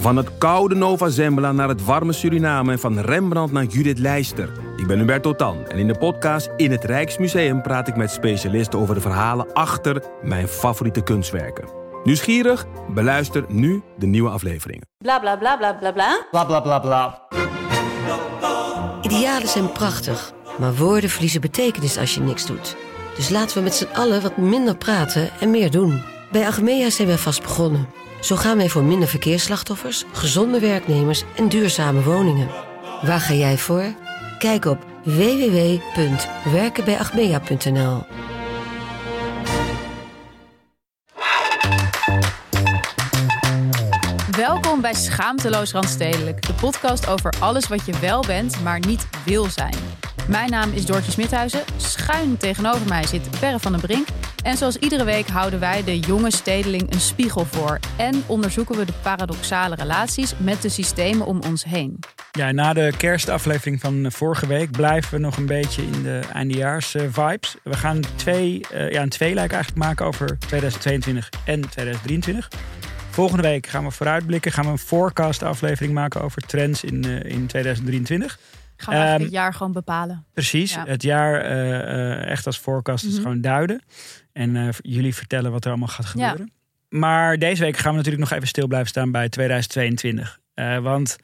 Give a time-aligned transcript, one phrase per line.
[0.00, 4.52] Van het koude Nova Zembla naar het warme Suriname en van Rembrandt naar Judith Leister.
[4.76, 8.78] Ik ben Hubert Totan en in de podcast In het Rijksmuseum praat ik met specialisten
[8.78, 11.68] over de verhalen achter mijn favoriete kunstwerken.
[12.04, 12.66] Nieuwsgierig?
[12.88, 14.86] Beluister nu de nieuwe afleveringen.
[14.98, 16.26] Bla bla bla bla bla bla.
[16.30, 17.22] Bla bla bla bla.
[19.02, 22.76] Idealen zijn prachtig, maar woorden verliezen betekenis als je niks doet.
[23.16, 26.02] Dus laten we met z'n allen wat minder praten en meer doen.
[26.32, 27.88] Bij Agmea zijn wij vast begonnen.
[28.20, 32.48] Zo gaan wij voor minder verkeersslachtoffers, gezonde werknemers en duurzame woningen.
[33.02, 33.94] Waar ga jij voor?
[34.38, 38.02] Kijk op www.werkenbijagmea.nl
[44.30, 49.44] Welkom bij Schaamteloos Randstedelijk, de podcast over alles wat je wel bent, maar niet wil
[49.44, 49.74] zijn.
[50.28, 51.62] Mijn naam is Doortje Smithuizen.
[51.76, 54.06] Schuin tegenover mij zit Perre van den Brink.
[54.42, 57.78] En zoals iedere week houden wij de jonge stedeling een spiegel voor.
[57.96, 61.98] En onderzoeken we de paradoxale relaties met de systemen om ons heen.
[62.30, 66.94] Ja, na de kerstaflevering van vorige week blijven we nog een beetje in de eindejaars
[66.94, 67.56] eh, vibes.
[67.62, 72.48] We gaan twee, uh, ja, een tweeluik eigenlijk maken over 2022 en 2023.
[73.10, 74.52] Volgende week gaan we vooruitblikken.
[74.52, 78.38] Gaan we een forecast aflevering maken over trends in, uh, in 2023.
[78.76, 80.24] Gaan we um, het jaar gewoon bepalen.
[80.32, 80.84] Precies, ja.
[80.86, 83.24] het jaar uh, echt als forecast is mm -hmm.
[83.24, 83.82] gewoon duiden.
[84.40, 86.50] En uh, jullie vertellen wat er allemaal gaat gebeuren.
[86.52, 86.98] Ja.
[86.98, 90.40] Maar deze week gaan we natuurlijk nog even stil blijven staan bij 2022.
[90.82, 91.16] want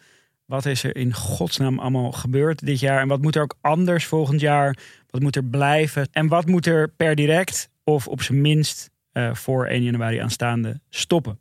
[0.45, 3.01] wat is er in godsnaam allemaal gebeurd dit jaar?
[3.01, 4.79] En wat moet er ook anders volgend jaar?
[5.11, 6.09] Wat moet er blijven?
[6.13, 8.91] En wat moet er per direct of op zijn minst
[9.33, 11.39] voor 1 januari aanstaande stoppen?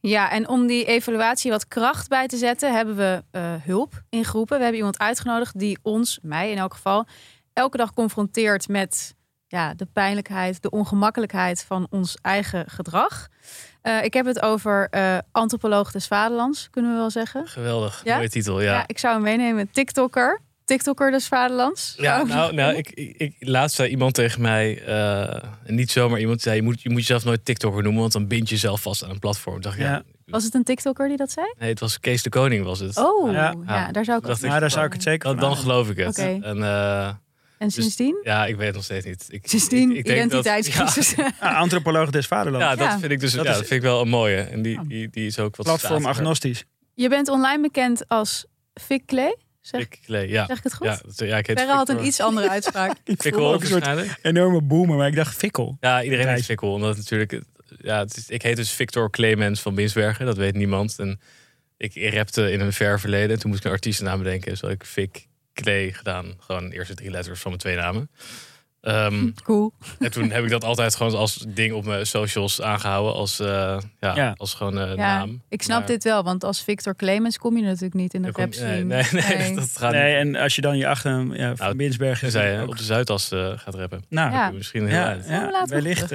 [0.00, 4.56] Ja, en om die evaluatie wat kracht bij te zetten, hebben we uh, hulp ingeroepen.
[4.56, 7.06] We hebben iemand uitgenodigd die ons, mij in elk geval,
[7.52, 9.15] elke dag confronteert met
[9.48, 13.28] ja, de pijnlijkheid, de ongemakkelijkheid van ons eigen gedrag.
[13.82, 17.46] Uh, ik heb het over uh, antropoloog des vaderlands, kunnen we wel zeggen.
[17.46, 18.16] Geweldig, ja?
[18.16, 18.72] mooie titel, ja.
[18.72, 18.84] ja.
[18.86, 20.40] Ik zou hem meenemen, TikToker.
[20.64, 21.94] TikToker des vaderlands.
[21.96, 26.56] Ja, nou, nou ik, ik, laatst zei iemand tegen mij, uh, niet zomaar iemand zei,
[26.56, 29.10] je moet, je moet jezelf nooit TikToker noemen, want dan bind je jezelf vast aan
[29.10, 29.60] een platform.
[29.60, 29.84] Dacht, ja.
[29.84, 30.02] ja.
[30.24, 31.46] Was het een TikToker die dat zei?
[31.58, 32.96] Nee, het was Kees de Koning was het.
[32.96, 35.36] Oh, ja, ja daar zou ik, dacht ik, ja, daar zou ik het zeker Dan,
[35.36, 36.18] dan geloof ik het.
[36.18, 36.40] Okay.
[36.40, 37.08] En, uh,
[37.58, 38.14] en sindsdien?
[38.14, 39.26] Dus, ja, ik weet het nog steeds niet.
[39.28, 41.14] Ik, sindsdien ik, ik identiteitscrisis.
[41.14, 41.32] Ja.
[41.40, 42.66] ja, antropoloog des vaderlands.
[42.66, 44.40] Ja, dat vind ik dus dat, ja, dat vind ik wel een mooie.
[44.40, 46.64] En die, die, die is ook wat Platform agnostisch.
[46.94, 49.36] Je bent online bekend als Fik Clay.
[49.60, 50.46] Zeg, ja.
[50.46, 50.86] Zeg ik het goed?
[50.86, 52.96] Ja, dat, ja ik heet had een iets andere uitspraak.
[53.04, 55.76] ik voel ook een soort enorme boomer, maar ik dacht Fikkel.
[55.80, 56.72] Ja, iedereen heet Fikkel.
[56.72, 57.42] Omdat natuurlijk
[57.78, 60.26] ja, het is, ik heet dus Victor Clemens van Binsbergen.
[60.26, 60.98] Dat weet niemand.
[60.98, 61.20] En
[61.76, 63.30] ik rapte in een ver verleden.
[63.30, 64.50] En toen moest ik een artiestennaam bedenken.
[64.50, 65.26] Dus ik Vic
[65.62, 66.34] Klee gedaan.
[66.38, 68.10] Gewoon de eerste drie letters van mijn twee namen.
[68.88, 69.72] Um, cool.
[69.98, 73.14] En toen heb ik dat altijd gewoon als ding op mijn socials aangehouden.
[73.14, 73.46] Als, uh,
[74.00, 75.42] ja, ja, als gewoon uh, ja, naam.
[75.48, 76.22] Ik snap maar, dit wel.
[76.22, 78.70] Want als Victor Clemens kom je natuurlijk niet in de rap scene.
[78.70, 80.34] Nee, nee, nee, nee, dat gaat nee niet.
[80.34, 82.30] en als je dan je achternaam ja, van nou, Binsbergen...
[82.30, 82.68] Zei, ook...
[82.68, 84.04] op de Zuidas uh, gaat rappen.
[84.08, 84.50] Nou, ja.
[84.50, 85.26] misschien heel ja, uit.
[85.28, 86.10] Ja, wellicht.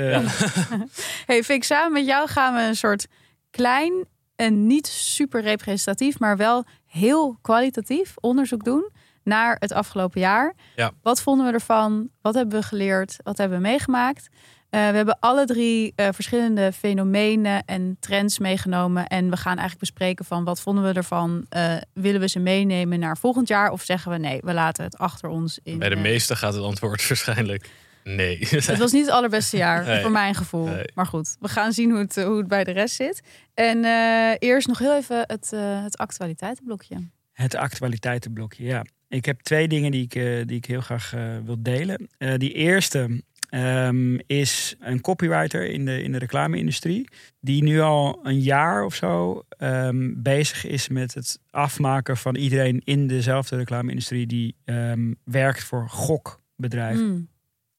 [1.29, 3.08] hey Vic, samen met jou gaan we een soort
[3.50, 6.19] klein en niet super representatief...
[6.19, 8.90] maar wel heel kwalitatief onderzoek doen
[9.24, 10.54] naar het afgelopen jaar.
[10.76, 10.92] Ja.
[11.02, 12.09] Wat vonden we ervan?
[12.22, 13.16] Wat hebben we geleerd?
[13.24, 14.28] Wat hebben we meegemaakt?
[14.32, 19.08] Uh, we hebben alle drie uh, verschillende fenomenen en trends meegenomen.
[19.08, 21.46] En we gaan eigenlijk bespreken van wat vonden we ervan?
[21.56, 23.72] Uh, willen we ze meenemen naar volgend jaar?
[23.72, 25.80] Of zeggen we nee, we laten het achter ons in.
[25.80, 27.70] Bij de meeste gaat het antwoord waarschijnlijk
[28.03, 28.38] nee.
[28.50, 30.02] Het was niet het allerbeste jaar, Nee.
[30.02, 30.66] voor mijn gevoel.
[30.66, 30.86] Nee.
[30.94, 33.22] Maar goed, we gaan zien hoe het, hoe het bij de rest zit.
[33.53, 36.96] En eh, eerst nog heel even het, eh, het actualiteitenblokje.
[37.32, 38.86] Het actualiteitenblokje, ja.
[39.11, 42.07] Ik heb twee dingen die ik, uh, die ik heel graag uh, wil delen.
[42.17, 47.07] Uh, die eerste um, is een copywriter in de, in de reclame-industrie.
[47.39, 52.81] Die nu al een jaar of zo um, bezig is met het afmaken van iedereen
[52.83, 57.05] in dezelfde reclame-industrie die um, werkt voor gokbedrijven.
[57.05, 57.29] Mm.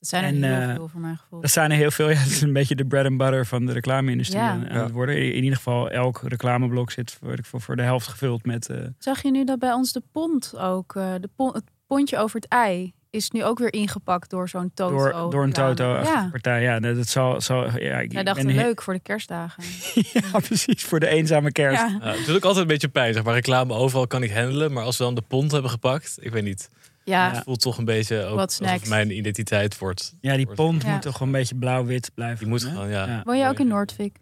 [0.02, 1.40] Dat zijn er En, heel eh, veel voor mijn gevoel.
[1.40, 2.08] Dat zijn er heel veel.
[2.10, 4.50] Ja, het is een beetje de bread and butter van de reclame-industrie Ja.
[4.50, 5.16] aan, aan het worden.
[5.16, 8.68] In, in ieder geval, elk reclameblok zit voor, voor, voor de helft gevuld met...
[8.68, 12.36] eh, Zag je nu dat bij ons de pont ook, eh, de het pontje over
[12.36, 14.96] het ei, is nu ook weer ingepakt door zo'n Toto.
[14.96, 15.74] door, door een reclame.
[15.74, 16.62] toto Ja, partij.
[16.62, 17.40] Ja, dat zal...
[17.40, 19.62] zal ja, ik hij dacht ben leuk voor de kerstdagen.
[20.12, 20.84] ja, precies.
[20.84, 21.80] Voor de eenzame kerst.
[21.82, 21.98] Ja.
[22.02, 23.14] Ja, het doet ook altijd een beetje pijn.
[23.14, 24.72] Zeg maar reclame overal kan ik handelen.
[24.72, 26.68] Maar als we dan de pond hebben gepakt, ik weet niet.
[27.04, 28.88] Ja, Het voelt toch een beetje ook What's alsof next?
[28.90, 30.14] mijn identiteit wordt.
[30.20, 30.92] Ja, die wordt- pont Ja.
[30.92, 32.38] moet toch een beetje blauw-wit blijven.
[32.38, 33.20] Die moet gewoon, ja.
[33.24, 34.16] woon je ook in Noordvik?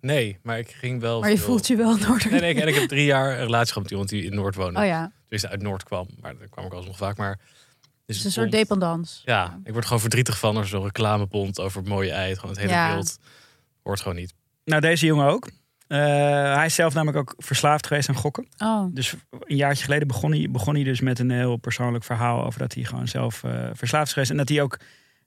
[0.00, 1.20] Nee, maar ik ging wel.
[1.20, 2.30] Maar je veel- voelt je wel Noorder.
[2.30, 4.54] Nee, nee, en ik heb drie jaar een relatie gehad met iemand die in Noord
[4.54, 4.80] woonde.
[4.80, 6.06] Oh ja, Dus uit Noord kwam.
[6.20, 7.16] Maar daar kwam ik alsnog vaak.
[7.16, 7.38] Maar het
[8.06, 9.20] dus is een soort dependance.
[9.24, 12.34] Ja, ik word gewoon verdrietig van als er zo'n reclamepont over het mooie ei.
[12.34, 12.92] Gewoon het hele Ja.
[12.94, 13.18] beeld
[13.82, 14.34] hoort gewoon niet.
[14.64, 15.50] Nou, deze jongen ook.
[15.88, 18.46] Eh, hij is zelf namelijk ook verslaafd geweest aan gokken.
[18.58, 22.44] Oh, Dus een jaartje geleden begon hij, begon hij dus met een heel persoonlijk verhaal
[22.44, 24.30] over dat hij gewoon zelf eh, verslaafd is geweest.
[24.30, 24.78] En dat hij ook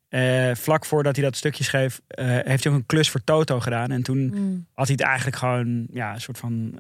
[0.10, 3.92] eh, vlak voordat hij dat stukje schreef, heeft hij ook een klus voor Toto gedaan.
[3.92, 4.66] En toen mm.
[4.74, 6.80] had hij het eigenlijk gewoon ja, een soort van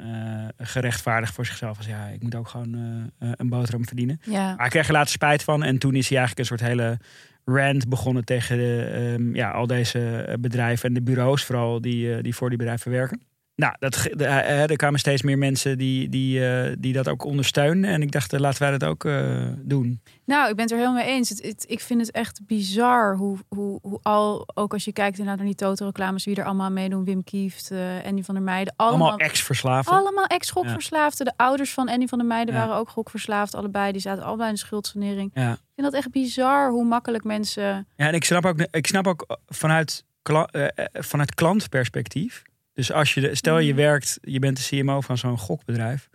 [0.57, 1.77] gerechtvaardigd voor zichzelf.
[1.77, 2.73] Als ja, ik moet ook gewoon
[3.19, 4.21] een boterham verdienen.
[4.23, 4.47] ja.
[4.47, 5.63] Maar hij kreeg er later spijt van.
[5.63, 6.97] En toen is hij eigenlijk een soort hele
[7.45, 12.35] rant begonnen tegen de, ehm, ja, al deze bedrijven en de bureaus vooral die, die
[12.35, 13.21] voor die bedrijven werken.
[13.55, 17.23] Nou, dat, de- eh, er kwamen steeds meer mensen die, die, eh, die dat ook
[17.25, 17.89] ondersteunen.
[17.89, 20.01] En ik dacht, eh, laten wij dat ook eh, doen.
[20.25, 21.29] Nou, ik ben het er helemaal mee eens.
[21.29, 25.17] Het, het- ik vind het echt bizar hoe, hoe, hoe al, ook als je kijkt
[25.17, 29.07] naar die Toto-reclames, wie er allemaal meedoen, Wim Kieft, eh Andy van der Meijden, allemaal,
[29.07, 29.93] Allemaal ex-verslaafden.
[29.93, 31.25] allemaal ex-gokverslaafden.
[31.25, 32.59] De ouders van Andy van der Meijden Ja.
[32.59, 33.91] waren ook gokverslaafd, allebei.
[33.91, 35.31] Die zaten allebei in de schuldsanering.
[35.33, 35.51] Ja.
[35.51, 37.63] Ik vind dat echt bizar hoe makkelijk mensen...
[37.95, 42.41] Ja, en ik snap ook, ik snap ook vanuit, eh, eh, vanuit klantperspectief.
[42.73, 43.81] Dus als je, de- stel je Mhm.
[43.81, 46.09] werkt, je bent de CMO van zo'n gokbedrijf.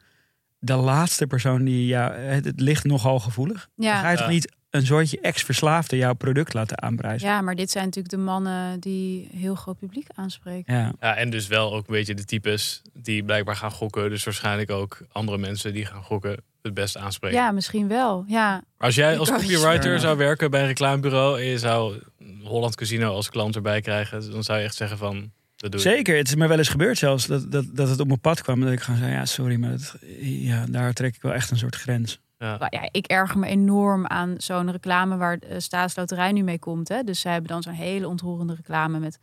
[0.59, 3.69] De laatste persoon die ja, het, het ligt nogal gevoelig.
[3.77, 4.23] Dan ga Ja, je Ja.
[4.23, 7.29] toch niet een soortje ex-verslaafde jouw product laten aanprijzen?
[7.29, 10.75] ja, maar dit zijn natuurlijk de mannen die heel groot publiek aanspreken.
[10.75, 10.93] Ja.
[11.01, 14.11] Ja, en dus wel ook een beetje de types die blijkbaar gaan gokken.
[14.11, 17.39] Dus waarschijnlijk ook andere mensen die gaan gokken het best aanspreken.
[17.39, 18.25] Ja, misschien wel.
[18.27, 19.99] Ja, als jij als copywriter Ja.
[19.99, 21.41] zou werken bij een reclamebureau...
[21.41, 22.03] en je zou
[22.43, 24.31] Holland Casino als klant erbij krijgen...
[24.31, 25.33] dan zou je echt zeggen van,
[25.75, 28.43] Zeker, het is me wel eens gebeurd zelfs dat, dat, dat het op mijn pad
[28.43, 28.59] kwam.
[28.59, 31.51] En dat ik gewoon zei, ja sorry, maar dat, ja, daar trek ik wel echt
[31.51, 32.21] een soort grens.
[32.39, 32.57] Ja.
[32.59, 36.89] Maar ja, ik erger me enorm aan zo'n reclame waar de Staatsloterij nu mee komt.
[36.89, 37.03] Hè.
[37.03, 39.19] Dus zij hebben dan zo'n hele ontroerende reclame met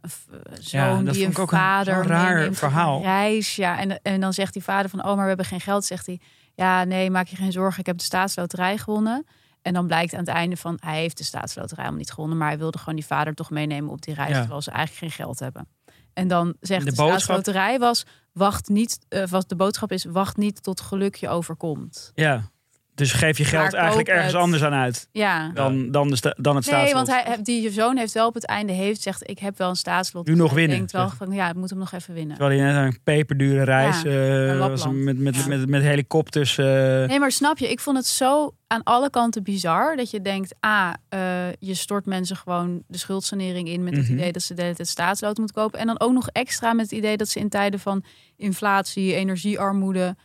[0.00, 2.52] een v- eh, zoon Ja, dat die vond een ik ook een vader zo'n raar
[2.52, 2.96] verhaal.
[2.96, 3.56] een reis.
[3.56, 5.84] Ja, en, en dan zegt die vader van, oh, maar we hebben geen geld.
[5.84, 6.20] Zegt hij,
[6.54, 9.26] ja, nee, maak je geen zorgen, ik heb de Staatsloterij gewonnen.
[9.62, 12.48] En dan blijkt aan het einde van, hij heeft de Staatsloterij helemaal niet gewonnen, maar
[12.48, 14.38] hij wilde gewoon die vader toch meenemen op die reis, Ja.
[14.40, 15.68] terwijl ze eigenlijk geen geld hebben.
[16.12, 20.04] En dan zegt De de, boodschap- Staatsloterij was, wacht niet, eh, was de boodschap is,
[20.04, 22.12] wacht niet tot geluk je overkomt.
[22.14, 22.50] Ja,
[22.94, 24.42] dus geef je geld eigenlijk ergens het.
[24.42, 25.50] anders aan uit Ja.
[25.54, 27.06] dan, dan, de sta- dan het Nee, staatslot.
[27.08, 29.76] want hij, die zoon heeft wel op het einde heeft zegt ik heb wel een
[29.76, 30.26] staatslot.
[30.26, 32.36] Nu nog winnen, Denkt wel van ja, ik moet hem nog even winnen.
[32.36, 35.46] Terwijl hij net een peperdure reis Ja, eh, was met, met, Ja.
[35.46, 36.58] met, met, helikopters.
[36.58, 36.66] eh,
[37.06, 37.70] Nee, maar snap je?
[37.70, 41.20] Ik vond het zo aan alle kanten bizar dat je denkt, ah, eh,
[41.58, 44.12] je stort mensen gewoon de schuldsanering in met het Mhm.
[44.12, 46.84] idee dat ze de hele tijd staatslood moeten kopen en dan ook nog extra met
[46.84, 48.04] het idee dat ze in tijden van
[48.36, 50.16] inflatie, energiearmoede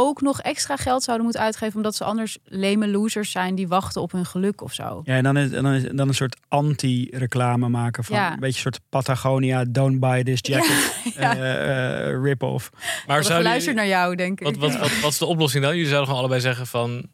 [0.00, 4.02] ook nog extra geld zouden moeten uitgeven omdat ze anders leme losers zijn die wachten
[4.02, 5.00] op hun geluk of zo.
[5.04, 8.32] Ja, en dan, is, dan, is, dan een soort anti-reclame maken van Ja.
[8.32, 11.36] een beetje een soort Patagonia, don't buy this jacket, Ja.
[11.36, 12.70] eh, eh, rip-off.
[13.06, 14.46] Maar zou luisteren naar jou, denk ik.
[14.46, 15.72] wat, wat, wat, wat is de oplossing dan?
[15.72, 17.06] Jullie zouden gewoon allebei zeggen van...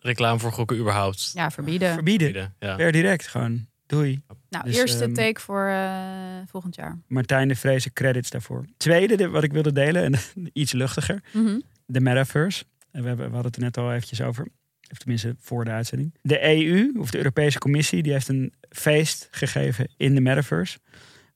[0.00, 1.30] reclame voor gokken überhaupt.
[1.34, 1.92] Ja, verbieden.
[1.92, 2.74] Verbieden, Ja.
[2.74, 3.66] per direct gewoon.
[3.86, 4.20] Doei.
[4.50, 5.90] Nou, Dus, eerste ehm, take voor eh,
[6.50, 6.98] volgend jaar.
[7.06, 8.64] Martijn de Vreese, credits daarvoor.
[8.76, 10.14] Tweede, de- wat ik wilde delen, en
[10.52, 11.58] iets luchtiger, Mhm.
[11.88, 12.64] De metaverse.
[12.90, 14.48] We, hebben, we hadden het er net al eventjes over.
[14.90, 16.14] Of tenminste, voor de uitzending.
[16.22, 20.78] De EU, of de Europese Commissie, die heeft een feest gegeven in de metaverse.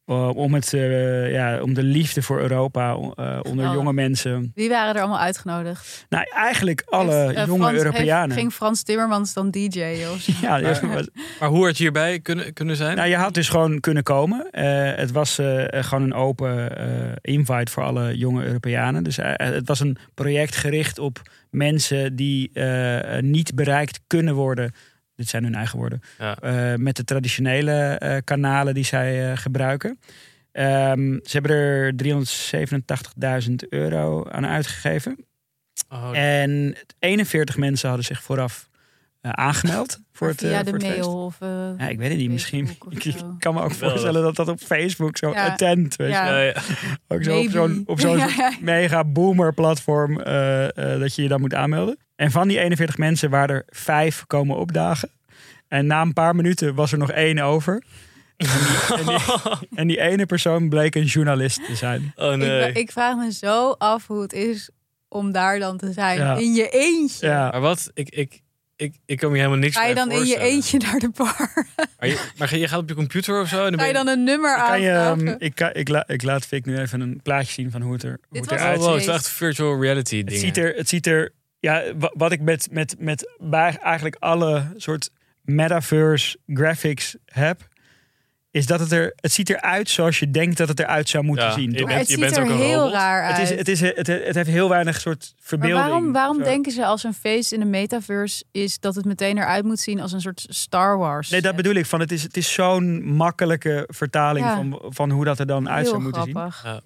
[0.07, 3.73] Uh, om, het, eh, ja, om de liefde voor Europa eh, onder Geweldig.
[3.75, 4.53] jonge mensen.
[4.55, 6.07] Wie waren er allemaal uitgenodigd?
[6.09, 8.23] Nou, eigenlijk alle Heeft, eh, jonge Frans- Europeanen.
[8.29, 9.83] heeft- ging Frans Timmermans dan DJ?
[10.13, 10.33] Of zo?
[10.41, 11.09] ja, Maar- was-
[11.41, 12.97] Maar hoe had je hierbij kunnen, kunnen zijn?
[12.97, 14.51] nou, je had dus gewoon kunnen komen.
[14.51, 16.87] Eh, het was eh, eh, gewoon een open eh,
[17.21, 19.05] invite voor alle jonge Europeanen.
[19.05, 21.21] Dus eh, het was een project gericht op
[21.51, 24.73] mensen die eh, niet bereikt kunnen worden.
[25.22, 26.02] Dit zijn hun eigen woorden.
[26.19, 26.36] Ja.
[26.38, 29.98] eh, met de traditionele eh, kanalen die zij eh, gebruiken.
[30.52, 35.26] Ehm, ze hebben er 387.000 euro aan uitgegeven.
[35.88, 38.69] Oh, En 41 mensen hadden zich vooraf
[39.22, 40.98] eh, aangemeld voor het, eh, via de voor het feest.
[40.98, 41.36] mail of...
[41.41, 41.48] eh,
[41.79, 42.31] Ja, ik weet het niet.
[42.31, 42.69] Misschien.
[42.91, 45.46] Ik, kan me ook voorstellen dat dat op Facebook zo Ja.
[45.46, 45.96] attent.
[45.96, 46.26] Weet Ja.
[46.26, 46.32] je.
[46.32, 46.55] ja, ja.
[47.08, 47.50] Ook zo op Maybe.
[47.50, 48.52] zo'n op zo'n Ja, soort ja.
[48.60, 50.64] mega boomer platform eh,
[50.94, 51.98] eh, dat je je dan moet aanmelden.
[52.17, 55.10] En van die 41 mensen waren er vijf komen opdagen.
[55.69, 57.82] En na een paar minuten was er nog één over.
[58.36, 62.12] En die, en die, en die ene persoon bleek een journalist te zijn.
[62.17, 62.72] Oh ik, nee.
[62.72, 64.70] ik vraag me zo af hoe het is
[65.08, 66.19] om daar dan te zijn.
[66.19, 66.36] Ja.
[66.36, 67.26] In je eentje.
[67.26, 67.91] Ja, Maar wat?
[67.94, 68.41] Ik, ik,
[68.82, 70.98] ik, ik kan me hier helemaal niks Ga je bij dan in je eentje naar
[70.98, 71.67] de bar?
[71.98, 73.65] Maar je, maar je gaat op je computer of zo?
[73.65, 75.27] En dan Ga je dan een nummer kan je, aanvragen?
[75.27, 77.93] ehm, ik, kan, ik, la- ik laat Vic nu even een plaatje zien van hoe
[77.93, 78.93] het, er, hoe het Oh, eruit wow, ziet.
[78.93, 80.41] het is wel echt virtual reality Het dingen.
[80.43, 84.72] ziet er, het ziet er ja, wa- wat ik met, met, met bij eigenlijk alle
[84.77, 85.10] soort
[85.43, 87.69] metaverse graphics heb,
[88.53, 91.47] is dat het er, het ziet eruit zoals je denkt dat het eruit zou moeten
[91.47, 91.71] Ja, zien.
[91.71, 91.87] je toch?
[91.87, 92.93] maar bent- het je ziet bent er ook een heel robot.
[92.93, 93.37] raar uit.
[93.37, 95.85] Het, is, het, is, het, het heeft heel weinig soort maar verbeelding.
[95.87, 96.43] waarom, waarom Zo.
[96.44, 100.01] denken ze als een feest in de metaverse is dat het meteen eruit moet zien
[100.01, 101.31] als een soort Star Wars?
[101.31, 101.87] Nee, dat bedoel ik.
[101.87, 104.55] Van het is, het is zo'n makkelijke vertaling Ja.
[104.56, 106.32] van, van hoe dat er dan uit zou moeten zien.
[106.35, 106.63] grappig.
[106.65, 106.81] Ja.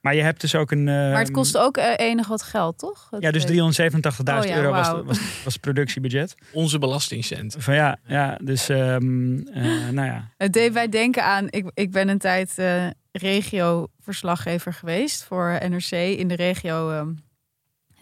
[0.00, 0.84] Maar je hebt dus ook een...
[0.84, 3.08] Maar het kostte ook uh, enig wat geld, toch?
[3.18, 4.76] Ja, dus 387.000 oh, ja, euro wow.
[4.76, 6.34] was, was, was het productiebudget.
[6.52, 7.56] Onze belastingcent.
[7.58, 10.30] Van ja, ja dus um, uh, nou ja.
[10.36, 11.46] Het deed wij denken aan...
[11.50, 17.18] Ik, ik ben een tijd uh, regio-verslaggever geweest voor NRC in de regio um,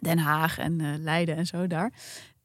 [0.01, 1.93] Den Haag en Leiden en zo daar.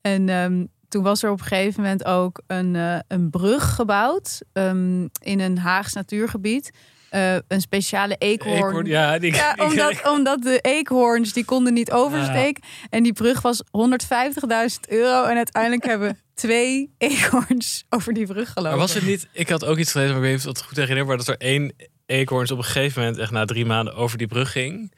[0.02, 4.42] En um, toen was er op een gegeven moment ook een, uh, een brug gebouwd
[4.54, 6.72] um, in een Haags natuurgebied.
[7.16, 8.56] Uh, een speciale eekhoorn.
[8.56, 12.64] eekhoorn ja, die, ja omdat, omdat de eekhoorns die konden niet oversteken.
[12.66, 12.88] Ja.
[12.90, 13.70] En die brug was 150.000
[14.88, 15.24] euro.
[15.24, 18.72] En uiteindelijk hebben twee eekhoorns over die brug gelopen.
[18.72, 19.28] Maar was het niet...
[19.32, 21.06] Ik had ook iets gelezen, maar ik weet niet of het goed herinner.
[21.06, 21.74] Maar dat er één
[22.06, 24.94] eekhoorns op een gegeven moment echt na drie maanden over die brug ging.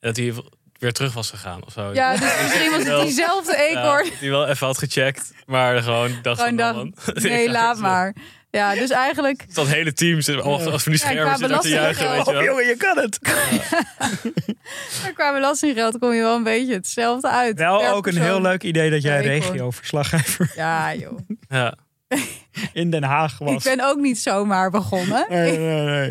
[0.00, 0.34] En dat hij
[0.78, 1.92] weer terug was gegaan of zo.
[1.92, 4.04] Ja, dus misschien was het diezelfde eekhoorn.
[4.04, 8.14] Ja, die wel even had gecheckt, maar gewoon dacht gewoon van, dacht, nee, laat maar.
[8.56, 9.44] Ja, dus eigenlijk...
[9.54, 12.32] Dat hele team zit als, als we nu schermen ja, zitten te juichen, weet je
[12.32, 12.40] wel.
[12.40, 13.18] Oh, jongen, je kan het.
[15.02, 17.58] maar qua belastinggeld kom je wel een beetje hetzelfde uit.
[17.58, 20.52] Wel ook een heel leuk idee dat jij regio-verslaggever...
[20.54, 21.18] Ja, joh.
[21.48, 21.74] Ja.
[22.72, 23.66] In Den Haag was.
[23.66, 25.26] Ik ben ook niet zomaar begonnen.
[25.28, 26.10] Nee, nee, nee.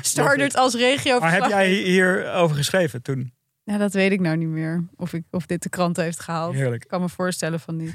[0.00, 3.32] Started als regio Maar heb jij hier over geschreven toen?
[3.64, 4.84] Ja, dat weet ik nou niet meer.
[4.96, 6.54] Of, ik, of dit de krant heeft gehaald.
[6.54, 6.82] Heerlijk.
[6.82, 7.94] Ik kan me voorstellen van niet.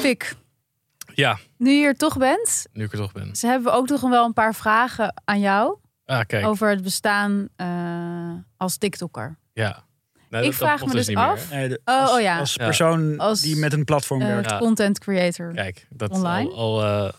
[0.00, 0.34] Fik.
[1.14, 1.38] Ja.
[1.56, 2.66] Nu je er toch bent.
[2.72, 3.36] Nu ik er toch ben.
[3.36, 5.78] Ze hebben ook nog wel een paar vragen aan jou.
[6.06, 6.46] Ah, kijk.
[6.46, 9.38] Over het bestaan uh, als TikToker.
[9.52, 9.84] Ja.
[10.30, 11.50] Nee, ik vraag me dus af.
[11.50, 12.38] Nee, de, oh, als, oh, ja.
[12.38, 13.16] als persoon ja.
[13.16, 14.58] als, die met een platform uh, werkt.
[14.58, 15.52] Content creator.
[15.52, 16.48] Kijk, dat online.
[16.50, 17.12] is al, al uh,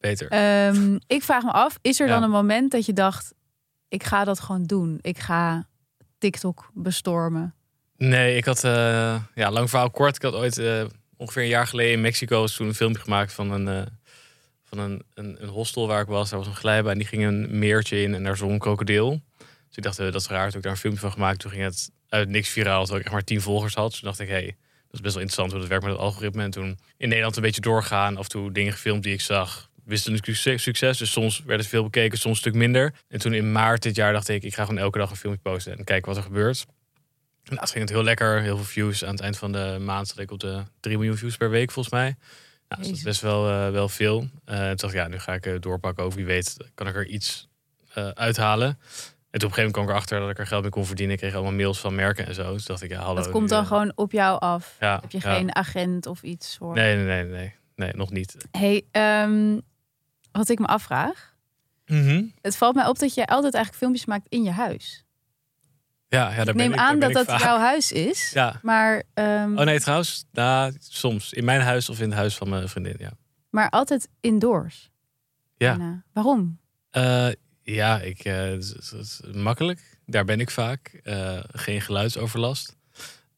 [0.00, 0.66] beter.
[0.68, 3.34] Um, ik vraag me af, is er dan een moment dat je dacht,
[3.88, 4.98] ik ga dat gewoon doen.
[5.00, 5.68] Ik ga
[6.18, 7.54] TikTok bestormen.
[7.96, 10.16] Nee, ik had, uh, ja, lang verhaal kort.
[10.16, 10.62] Ik had ooit
[11.16, 13.88] ongeveer een jaar geleden in Mexico toen een filmpje gemaakt van een
[14.68, 16.30] van een, een, een, hostel waar ik was.
[16.30, 19.22] Daar was een glijbaan en die ging een meertje in en daar zong een krokodil.
[19.38, 20.48] Dus ik dacht, dat is raar.
[20.48, 22.80] Toen ik daar een filmpje van gemaakt, toen ging het uit niks viraal.
[22.80, 23.90] Terwijl ik echt maar tien volgers had.
[23.90, 25.92] Dus toen dacht ik, hé, hey, dat is best wel interessant hoe dat werkt met
[25.92, 26.42] het algoritme.
[26.42, 28.16] En toen in Nederland een beetje doorgaan.
[28.16, 29.67] Af en toe dingen gefilmd die ik zag.
[29.88, 30.98] Wist natuurlijk succes.
[30.98, 32.94] Dus soms werd het veel bekeken, soms een stuk minder.
[33.08, 35.42] En toen in maart dit jaar dacht ik, ik ga gewoon elke dag een filmpje
[35.42, 35.78] posten.
[35.78, 36.66] En kijken wat er gebeurt.
[37.42, 38.40] En laatst ging het heel lekker.
[38.40, 39.04] Heel veel views.
[39.04, 41.70] Aan het eind van de maand zat ik op de 3 miljoen views per week
[41.70, 42.16] volgens mij.
[42.68, 44.20] Nou, dus dat is best wel, uh, wel veel.
[44.20, 46.04] Uh, toen dacht ik, ja, nu ga ik uh, doorpakken.
[46.04, 47.48] Over wie weet kan ik er iets
[48.14, 48.68] uithalen.
[48.68, 50.86] En toen op een gegeven moment kwam ik erachter dat ik er geld mee kon
[50.86, 51.14] verdienen.
[51.14, 52.52] Ik kreeg allemaal mails van merken en zo.
[52.52, 53.22] Dus dacht ik, ja, hallo.
[53.22, 54.76] Dat komt dan gewoon op jou af?
[54.80, 55.34] Ja, Heb je ja.
[55.34, 56.56] geen agent of iets?
[56.56, 56.74] Voor?
[56.74, 57.54] Nee, nee, nee, nee.
[57.78, 58.36] Nee, nog niet.
[58.50, 58.84] Hey,
[59.24, 59.60] um,
[60.38, 61.36] wat ik me afvraag.
[61.86, 62.32] Mm -hmm.
[62.40, 65.04] Het valt mij op dat je altijd eigenlijk filmpjes maakt in je huis.
[66.08, 67.46] Ja, ja daar neem ik, aan daar dat dat vaak.
[67.46, 68.30] jouw huis is.
[68.34, 68.58] Ja.
[68.62, 71.32] Maar, um, Oh nee, trouwens, nou, soms.
[71.32, 73.10] In mijn huis of in het huis van mijn vriendin, ja.
[73.50, 74.90] maar altijd indoors.
[75.56, 75.76] Ja.
[75.76, 76.04] Bijna.
[76.12, 76.60] Waarom?
[76.92, 77.28] Uh,
[77.62, 79.98] ja, ik, uh, het is, het is makkelijk.
[80.06, 81.00] Daar ben ik vaak.
[81.52, 82.77] Geen geluidsoverlast.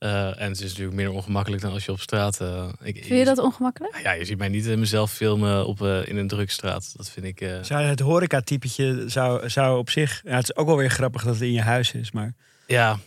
[0.00, 2.40] Uh, en het is natuurlijk minder ongemakkelijk dan als je op straat.
[2.42, 4.00] Uh, ik, vind je dat ongemakkelijk?
[4.02, 6.96] Ja, je ziet mij niet mezelf filmen op, uh, in een drugstraat.
[6.96, 7.50] Dat vind ik.
[7.62, 10.20] Zou het horeca-typetje zou, zou op zich.
[10.24, 12.34] Ja, het is ook wel weer grappig dat het in je huis is, maar.
[12.66, 12.98] Ja.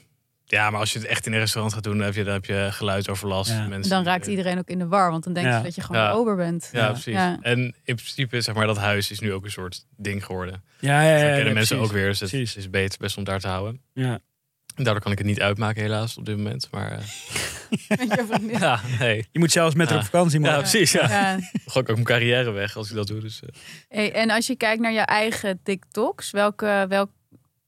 [0.45, 2.33] Ja, maar als je het echt in een restaurant gaat doen, dan heb je, dan
[2.33, 3.49] heb je geluidsoverlast.
[3.51, 3.67] Ja.
[3.67, 5.61] Mensen, dan raakt iedereen ook in de war, want dan denk je Ja.
[5.61, 6.11] dat je gewoon Ja.
[6.11, 6.69] ober bent.
[6.71, 7.15] Ja, precies.
[7.41, 10.63] En in principe, zeg maar, dat huis is nu ook een soort ding geworden.
[10.79, 11.25] Ja, ja, Dat ja.
[11.25, 11.93] kennen ja, mensen precies.
[11.93, 12.07] ook weer.
[12.07, 12.55] Dus het Precies.
[12.55, 13.81] is beter best om daar te houden.
[13.93, 14.19] Ja.
[14.75, 16.67] Daardoor kan ik het niet uitmaken, helaas, op dit moment.
[16.71, 19.27] Maar eh, ja, nee.
[19.31, 20.39] Je moet zelfs met op vakantie.
[20.39, 20.91] Maar Ja, precies.
[20.91, 21.09] Ja.
[21.09, 21.39] Ja.
[21.65, 23.19] Gooi ik ook mijn carrière weg als ik dat doe.
[23.19, 23.49] Dus, eh.
[23.89, 27.09] Hey, en als je kijkt naar je eigen TikToks, welke, welk,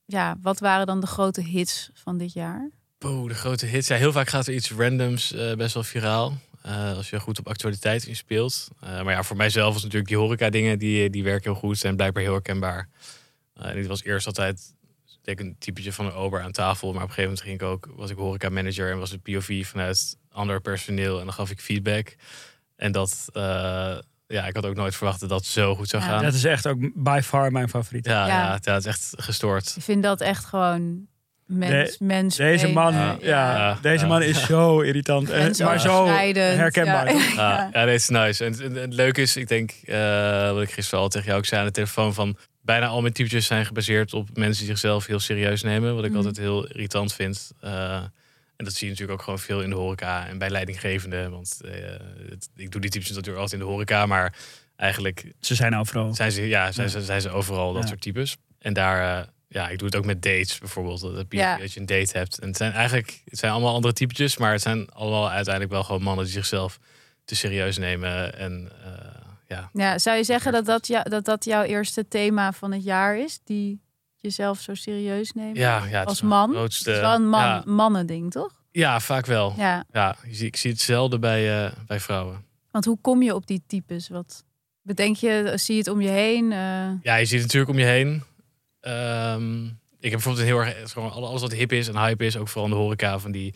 [0.06, 2.70] ja, wat waren dan de grote hits van dit jaar?
[2.98, 3.88] Poeh, de grote hits.
[3.88, 6.38] Ja, heel vaak gaat er iets randoms eh, best wel viraal.
[6.62, 8.68] Eh, als je goed op actualiteit inspeelt.
[8.80, 11.78] Eh maar ja, voor mijzelf was natuurlijk die horeca dingen, die, die werken heel goed.
[11.78, 12.88] Zijn blijkbaar heel herkenbaar.
[13.54, 14.74] Eh, en dit was eerst altijd
[15.28, 16.92] ik, een typetje van een ober aan tafel.
[16.92, 19.22] Maar op een gegeven moment ging ik ook, was ik horeca manager en was het
[19.22, 21.18] POV vanuit ander personeel.
[21.18, 22.16] En dan gaf ik feedback.
[22.76, 23.42] En dat, eh,
[24.26, 26.22] ja, ik had ook nooit verwacht dat dat zo goed zou Ja, gaan.
[26.22, 28.06] dat is echt ook by far mijn favoriet.
[28.06, 28.36] Ja, Ja.
[28.36, 28.58] ja.
[28.62, 29.74] ja, het is echt gestoord.
[29.76, 31.06] Ik vind dat echt gewoon
[31.46, 33.78] mens, mens Deze man, ja, Ja.
[33.82, 34.10] deze Ja.
[34.10, 35.30] man is zo irritant.
[35.30, 37.14] En, maar zo herkenbaar.
[37.14, 37.68] Ja.
[37.72, 38.44] Ja, is nice.
[38.44, 41.60] En het, leuke is, ik denk, eh, wat ik gisteren al tegen jou ook zei
[41.60, 45.20] aan de telefoon, van bijna al mijn typetjes zijn gebaseerd op mensen die zichzelf heel
[45.20, 45.94] serieus nemen.
[45.94, 46.18] Wat ik Mhm.
[46.18, 47.52] altijd heel irritant vind.
[47.60, 47.94] Eh,
[48.56, 51.30] en dat zie je natuurlijk ook gewoon veel in de horeca en bij leidinggevenden.
[51.30, 51.70] Want eh,
[52.30, 54.34] het- ik doe die typetjes natuurlijk altijd in de horeca, maar
[54.76, 56.14] eigenlijk Ze zijn overal.
[56.14, 56.92] zijn ze, ja, zijn, Ja.
[56.92, 57.88] ze, zijn ze overal dat Ja.
[57.88, 58.36] soort types.
[58.58, 61.00] En daar, eh, ja, ik doe het ook met dates bijvoorbeeld.
[61.00, 61.56] Dat, je, Ja.
[61.58, 62.38] dat je een date hebt.
[62.38, 65.84] En het zijn eigenlijk het zijn allemaal andere typetjes, maar het zijn allemaal uiteindelijk wel
[65.84, 66.78] gewoon mannen die zichzelf
[67.24, 68.38] te serieus nemen.
[68.38, 69.15] En eh,
[69.46, 72.84] ja, Ja, zou je zeggen dat dat, jou, dat dat jouw eerste thema van het
[72.84, 73.40] jaar is?
[73.44, 73.80] Die
[74.16, 75.54] jezelf zo serieus nemen?
[75.54, 76.48] ja, ja Als man?
[76.48, 78.50] het grootste- Het is wel een man, ja, mannending, toch?
[78.70, 79.54] ja, vaak wel.
[79.56, 80.16] Ja, Ja.
[80.40, 82.44] ik zie het zelden bij, eh, bij vrouwen.
[82.70, 84.08] Want hoe kom je op die types?
[84.08, 84.44] Wat
[84.82, 85.52] bedenk je?
[85.54, 86.52] Zie je het om je heen?
[86.52, 86.58] Eh,
[87.02, 88.22] Ja, je ziet het natuurlijk om je heen.
[88.80, 89.64] Ehm,
[90.00, 92.48] ik heb bijvoorbeeld een heel erg gewoon alles wat hip is en hype is, ook
[92.48, 93.54] vooral in de horeca van die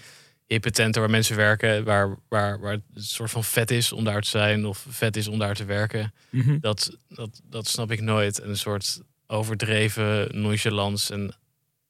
[0.52, 4.04] hippe tenten waar mensen werken, waar, waar, waar het een soort van vet is om
[4.04, 6.12] daar te zijn of vet is om daar te werken.
[6.30, 6.58] Mhm.
[6.60, 8.42] Dat, dat, dat snap ik nooit.
[8.42, 11.34] Een soort overdreven nonchalance en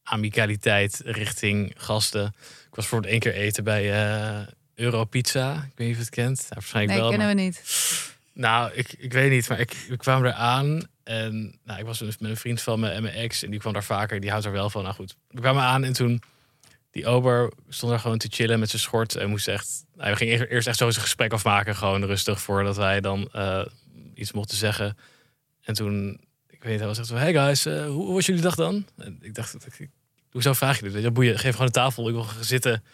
[0.03, 2.27] amicaliteit richting gasten.
[2.69, 5.53] Ik was voor één keer eten bij eh Europizza.
[5.53, 6.47] Ik weet niet of je het kent.
[6.49, 7.11] Ja, waarschijnlijk nee, wel.
[7.11, 7.63] kennen maar- we niet.
[8.33, 10.83] nou, ik, ik weet niet, maar ik, we kwamen er aan.
[11.05, 13.43] En nou, ik was dus met een vriend van me en mijn ex.
[13.43, 14.21] En die kwam daar vaker.
[14.21, 14.83] Die houdt er wel van.
[14.83, 16.23] Nou goed, we kwamen aan en toen...
[16.91, 19.17] Die ober stond daar gewoon te chillen met zijn schort.
[19.17, 19.85] En moest echt...
[19.95, 21.77] We gingen eerst, echt zo zijn gesprek afmaken.
[21.77, 23.65] Gewoon rustig, voordat wij dan eh,
[24.15, 24.97] iets mochten zeggen.
[25.63, 26.21] En toen...
[26.49, 27.15] Ik weet niet, hij was echt zo...
[27.15, 28.87] Hey guys, eh, hoe, was jullie dag dan?
[28.97, 29.57] En ik dacht,
[30.31, 31.03] hoezo vraag je dit?
[31.03, 32.09] Je, boeien, geef gewoon de tafel.
[32.09, 32.85] Ik wil gaan zitten.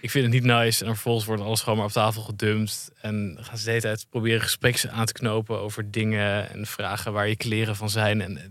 [0.00, 0.84] Ik vind het niet nice.
[0.84, 2.90] En vervolgens wordt alles gewoon maar op tafel gedumpt.
[3.00, 7.12] En gaan ze de hele tijd proberen gesprekken aan te knopen over dingen en vragen
[7.12, 8.20] waar je kleren van zijn.
[8.20, 8.50] En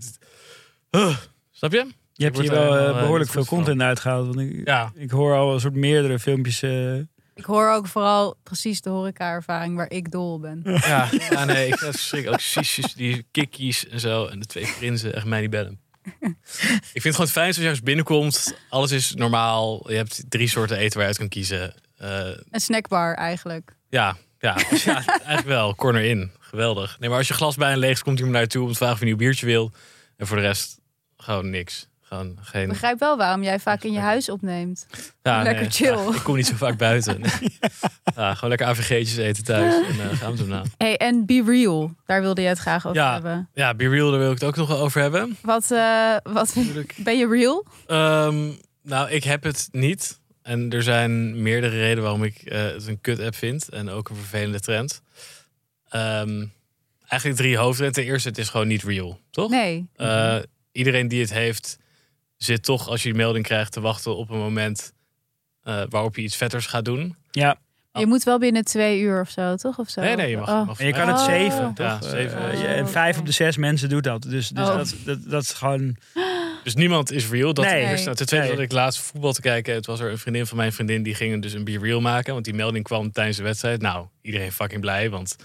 [1.52, 1.88] snap je?
[2.18, 4.28] Je hebt hier er wel eh, eh, behoorlijk veel content uitgehaald.
[4.36, 6.62] Want ik, Ja, ik hoor al een soort meerdere filmpjes.
[6.62, 6.96] eh,
[7.34, 10.62] Ik hoor ook vooral precies de horeca-ervaring waar ik dol ben.
[10.64, 12.42] ja, ja nee, ik verschrikkelijk.
[12.42, 14.26] Ook sisjes, die kikkies en zo.
[14.26, 15.80] En de twee prinsen, echt mij niet bellen.
[16.20, 18.56] ik vind het gewoon fijn als je ergens binnenkomt.
[18.70, 19.92] Alles is normaal.
[19.92, 21.74] Je hebt drie soorten eten waar je uit kan kiezen.
[21.98, 23.76] Eh, Een snackbar eigenlijk.
[23.90, 24.56] Ja, ja,
[24.86, 25.76] ja, eigenlijk wel.
[25.76, 26.32] Corner in.
[26.40, 27.00] Geweldig.
[27.00, 28.72] Nee, maar als je glas bij en leeg is, komt iemand naar je toe om
[28.72, 29.72] te vragen of je een nieuw biertje wil.
[30.18, 30.80] En voor de rest
[31.18, 31.88] gewoon niks.
[32.16, 32.62] Gewoon geen...
[32.62, 34.88] Ik begrijp wel waarom jij vaak in je huis opneemt.
[35.22, 35.98] Ja, lekker chill.
[35.98, 37.22] Ja, ik kom niet zo vaak buiten.
[37.22, 37.58] Nee.
[38.16, 39.88] Ja, gewoon lekker AVG'tjes eten thuis.
[39.88, 40.62] En uh, gaan we.
[40.78, 43.14] Hey, en Be Real, daar wilde je het graag over Ja.
[43.14, 43.50] hebben.
[43.54, 45.38] Ja, Be Real, daar wil ik het ook nog wel over hebben.
[45.42, 46.56] Wat, eh, wat
[46.98, 47.66] ben je real?
[47.88, 50.20] Ehm, nou, ik heb het niet.
[50.42, 53.70] En er zijn meerdere redenen waarom ik eh, het een kut-app vind.
[53.70, 55.02] En ook een vervelende trend.
[55.90, 56.46] Ehm,
[57.08, 57.94] eigenlijk drie hoofdredenen.
[58.04, 59.50] Ten eerste, het is gewoon niet real, toch?
[59.50, 59.88] Nee.
[59.98, 60.38] Uh,
[60.72, 61.78] iedereen die het heeft,
[62.46, 64.94] zit toch als je die melding krijgt te wachten op een moment
[65.64, 67.16] uh, waarop je iets vetters gaat doen.
[67.32, 67.58] ja,
[67.94, 69.78] Je moet wel binnen twee uur of zo, toch?
[69.80, 70.02] Of zo?
[70.02, 70.50] Nee, nee, je mag.
[70.50, 70.66] Oh.
[70.68, 71.26] mag en je kan het Oh.
[71.26, 71.86] zeven, toch?
[71.86, 72.38] Ja, zeven.
[72.38, 74.22] Eh, Oh, je- en vijf op de zes mensen doet dat.
[74.22, 74.76] Dus, dus Oh.
[74.76, 75.96] dat, dat, dat is gewoon...
[76.64, 77.54] Dus niemand is real.
[77.54, 77.82] Dat Nee.
[77.82, 78.06] ten eerste.
[78.06, 78.56] Nou, ten tweede Nee.
[78.56, 79.74] dat ik laatst voetbal te kijken.
[79.74, 82.34] Het was er een vriendin van mijn vriendin die ging dus een be real maken.
[82.34, 83.82] Want die melding kwam tijdens de wedstrijd.
[83.82, 85.10] Nou, iedereen fucking blij.
[85.10, 85.36] Want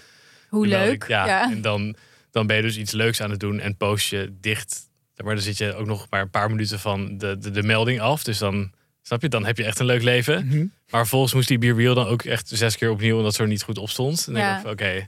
[0.49, 0.79] Hoe leuk.
[0.79, 1.51] melding- ja, ja.
[1.51, 1.95] En dan,
[2.31, 4.89] dan ben je dus iets leuks aan het doen en post je dicht.
[5.23, 7.99] Maar dan zit je ook nog maar een paar minuten van de, de, de melding
[8.01, 8.23] af.
[8.23, 8.71] Dus dan,
[9.01, 10.45] snap je, dan heb je echt een leuk leven.
[10.47, 10.57] Mhm.
[10.89, 13.47] Maar vervolgens moest die Be Real dan ook echt zes keer opnieuw, omdat ze er
[13.47, 14.25] niet goed op stond.
[14.27, 14.53] En Ja.
[14.53, 15.07] denk ik, oké,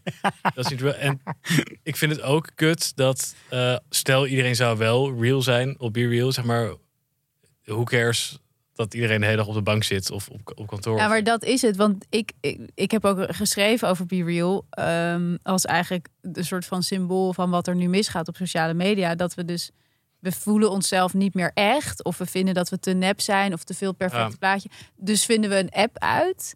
[0.55, 0.93] dat is niet real.
[0.93, 1.21] En
[1.83, 6.07] ik vind het ook kut dat, eh, stel iedereen zou wel real zijn op Be
[6.07, 6.73] Real, zeg maar,
[7.65, 8.37] who cares
[8.75, 10.97] dat iedereen de hele dag op de bank zit of op, op kantoor.
[10.97, 11.75] Ja, maar dat is het.
[11.75, 14.65] Want ik, ik, ik heb ook geschreven over Be Real.
[14.69, 19.15] ehm, als eigenlijk een soort van symbool van wat er nu misgaat op sociale media.
[19.15, 19.71] Dat we dus,
[20.23, 22.03] we voelen onszelf niet meer echt.
[22.03, 24.37] Of we vinden dat we te nep zijn of te veel perfect Ja.
[24.39, 24.69] plaatje.
[24.95, 26.53] Dus vinden we een app uit.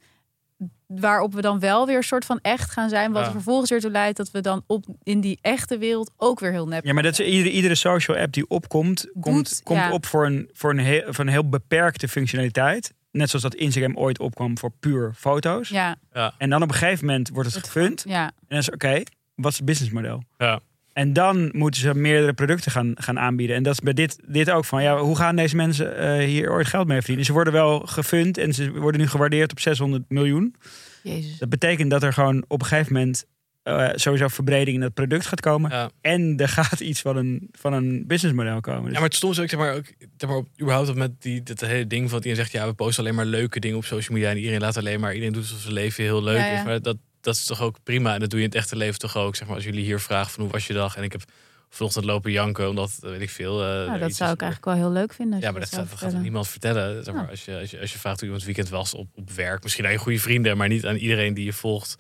[0.88, 3.12] Waarop we dan wel weer een soort van echt gaan zijn.
[3.12, 3.28] Wat Ja.
[3.28, 6.52] er vervolgens weer toe leidt dat we dan op in die echte wereld ook weer
[6.52, 9.80] heel nep Ja, maar dat is iedere, iedere social app die opkomt, komt, Doet, komt
[9.80, 9.92] ja.
[9.92, 12.94] op voor een, voor, een heel, voor een heel beperkte functionaliteit.
[13.12, 15.70] Net zoals dat Instagram ooit opkwam voor puur foto's.
[15.70, 15.96] Ja,
[16.38, 18.04] En dan op een gegeven moment wordt het Het- gefund.
[18.08, 18.26] ja.
[18.26, 19.02] En dan is oké,
[19.36, 20.24] wat is het businessmodel?
[20.38, 20.60] Ja.
[20.98, 23.56] En dan moeten ze meerdere producten gaan, gaan aanbieden.
[23.56, 26.52] En dat is bij dit, dit ook van, ja, hoe gaan deze mensen eh, hier
[26.52, 27.26] ooit geld mee verdienen?
[27.26, 30.56] Ze worden wel gefund en ze worden nu gewaardeerd op 600 miljoen.
[31.04, 31.38] Jezus.
[31.38, 33.26] Dat betekent dat er gewoon op een gegeven moment
[33.64, 35.72] eh, sowieso verbreding in het product gaat komen.
[35.72, 35.90] Ja.
[36.02, 38.84] En er gaat iets van een, van een businessmodel komen.
[38.84, 39.86] Dus Ja, maar het stond ook, zeg maar, ook,
[40.18, 43.16] zeg maar überhaupt met die, dat hele ding van iedereen zegt, ja, we posten alleen
[43.16, 45.74] maar leuke dingen op social media en iedereen laat alleen maar, iedereen doet alsof zijn
[45.74, 46.60] leven heel leuk Ja, ja.
[46.60, 46.66] is.
[46.66, 49.00] Maar dat, dat is toch ook prima en dat doe je in het echte leven
[49.00, 49.36] toch ook.
[49.36, 51.22] Zeg maar, als jullie hier vragen van hoe was je dag en ik heb
[51.70, 53.62] vanochtend lopen janken, omdat, weet ik veel.
[53.62, 55.40] eh, Nou, dat zou is ik eigenlijk wel heel leuk vinden.
[55.40, 56.22] Ja, maar dat, zou gaat- dat gaat vertellen.
[56.24, 57.04] niemand vertellen.
[57.04, 57.30] Zeg maar, Ja.
[57.30, 59.86] als, je, als, je, als je vraagt hoe iemand weekend was op, op werk, misschien
[59.86, 61.96] aan je goede vrienden, maar niet aan iedereen die je volgt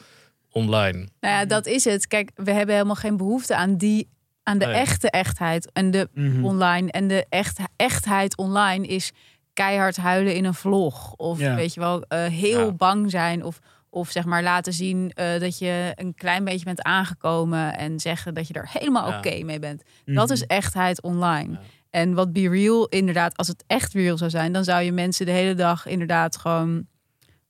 [0.51, 0.97] online.
[1.19, 2.07] Nou ja, dat is het.
[2.07, 4.09] Kijk, we hebben helemaal geen behoefte aan die,
[4.43, 4.75] aan de Nee.
[4.75, 6.45] echte echtheid en de Mhm.
[6.45, 6.91] online.
[6.91, 9.11] En de echt, echtheid online is
[9.53, 11.13] keihard huilen in een vlog.
[11.13, 11.55] Of Ja.
[11.55, 12.71] weet je wel, eh, heel Ja.
[12.71, 13.43] bang zijn.
[13.43, 13.59] Of,
[13.89, 17.77] of zeg maar laten zien eh, dat je een klein beetje bent aangekomen.
[17.77, 19.17] En zeggen dat je er helemaal Ja.
[19.17, 19.83] oké mee bent.
[20.05, 20.15] Mhm.
[20.15, 21.51] Dat is echtheid online.
[21.51, 21.59] Ja.
[21.89, 25.25] En wat Be Real, inderdaad, als het echt real zou zijn, dan zou je mensen
[25.25, 26.87] de hele dag inderdaad gewoon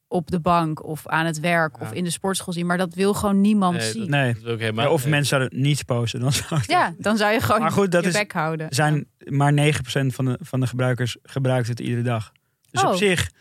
[0.08, 1.86] op de bank of aan het werk Ja.
[1.86, 2.66] of in de sportschool zien.
[2.66, 4.10] Maar dat wil gewoon niemand Nee, zien.
[4.10, 4.34] Nee.
[4.34, 5.10] Dat wil ik helemaal Ja, of nee.
[5.10, 6.20] mensen zouden niet posten.
[6.20, 8.68] Dan zou het- Ja, dan zou je gewoon Maar goed, dat je is- bek houden.
[8.70, 12.32] zijn maar 9% van de, van de gebruikers gebruikt het iedere dag.
[12.72, 12.90] Dus Oh.
[12.90, 13.32] op zich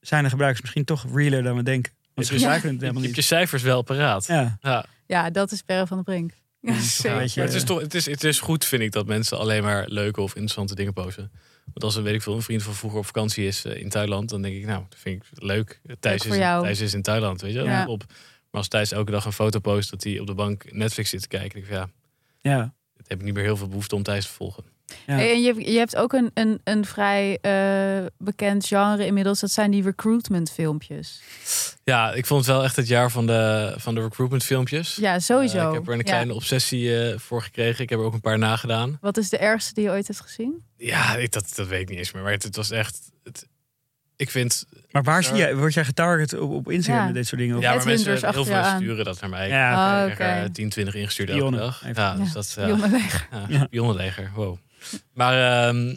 [0.00, 1.92] zijn de gebruikers misschien toch realer dan we denken.
[2.18, 2.38] Want ze Ja.
[2.38, 4.26] gebruiken het Je hebt je cijfers wel paraat.
[4.26, 4.58] Ja.
[4.60, 6.32] Ja, Ja, dat is Perre van de Brink.
[6.60, 6.72] Ja,
[7.42, 10.20] het is toch, het is, het is goed, vind ik, dat mensen alleen maar leuke
[10.20, 11.30] of interessante dingen posten.
[11.64, 13.88] Want als een, weet ik veel, een vriend van vroeger op vakantie is eh, in
[13.88, 15.80] Thailand, dan denk ik, nou, dat vind ik leuk.
[16.00, 16.62] Thijs, voor is, jou.
[16.62, 17.62] Thijs is in Thailand, weet je.
[17.62, 17.86] Ja.
[17.86, 18.04] Op.
[18.08, 21.20] Maar als Thijs elke dag een foto post dat hij op de bank Netflix zit
[21.22, 21.88] te kijken, denk ik, ja,
[22.40, 22.58] ja.
[22.58, 22.72] dan
[23.06, 24.64] heb ik niet meer heel veel behoefte om Thijs te volgen.
[25.06, 25.14] Ja.
[25.14, 29.40] Hey, en je, je hebt ook een, een, een vrij eh, bekend genre inmiddels.
[29.40, 31.20] Dat zijn die recruitment filmpjes.
[31.84, 34.96] Ja, ik vond het wel echt het jaar van de, van de recruitment filmpjes.
[35.00, 35.58] Ja, sowieso.
[35.58, 36.04] Eh, ik heb er een Ja.
[36.04, 37.82] kleine obsessie eh, voor gekregen.
[37.82, 38.98] Ik heb er ook een paar nagedaan.
[39.00, 40.62] Wat is de ergste die je ooit hebt gezien?
[40.76, 42.22] Ja, ik, dat, dat weet ik niet eens meer.
[42.22, 42.98] Maar het, het was echt...
[43.24, 43.46] Het,
[44.16, 44.64] ik vind...
[44.90, 47.06] Maar waar zie jij, word jij getarget op, op Instagram Ja.
[47.06, 47.56] met dit soort dingen?
[47.56, 48.76] Of- Ja, maar Edwin mensen heel veel aan.
[48.80, 49.48] sturen dat naar mij.
[49.48, 50.14] Ja, Ah, Ik oké.
[50.14, 51.82] krijg er 10, 20 ingestuurd elke dag.
[51.94, 52.54] Ja, dus dat...
[53.48, 54.22] Ja, Jongenleger.
[54.22, 54.30] ja.
[54.34, 54.58] Wow.
[55.12, 55.96] Maar ehm,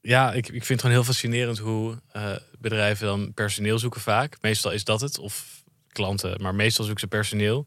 [0.00, 4.36] ja, ik, ik vind het gewoon heel fascinerend hoe eh, bedrijven dan personeel zoeken vaak.
[4.40, 5.18] Meestal is dat het.
[5.18, 6.42] Of klanten.
[6.42, 7.66] Maar meestal zoeken ze personeel.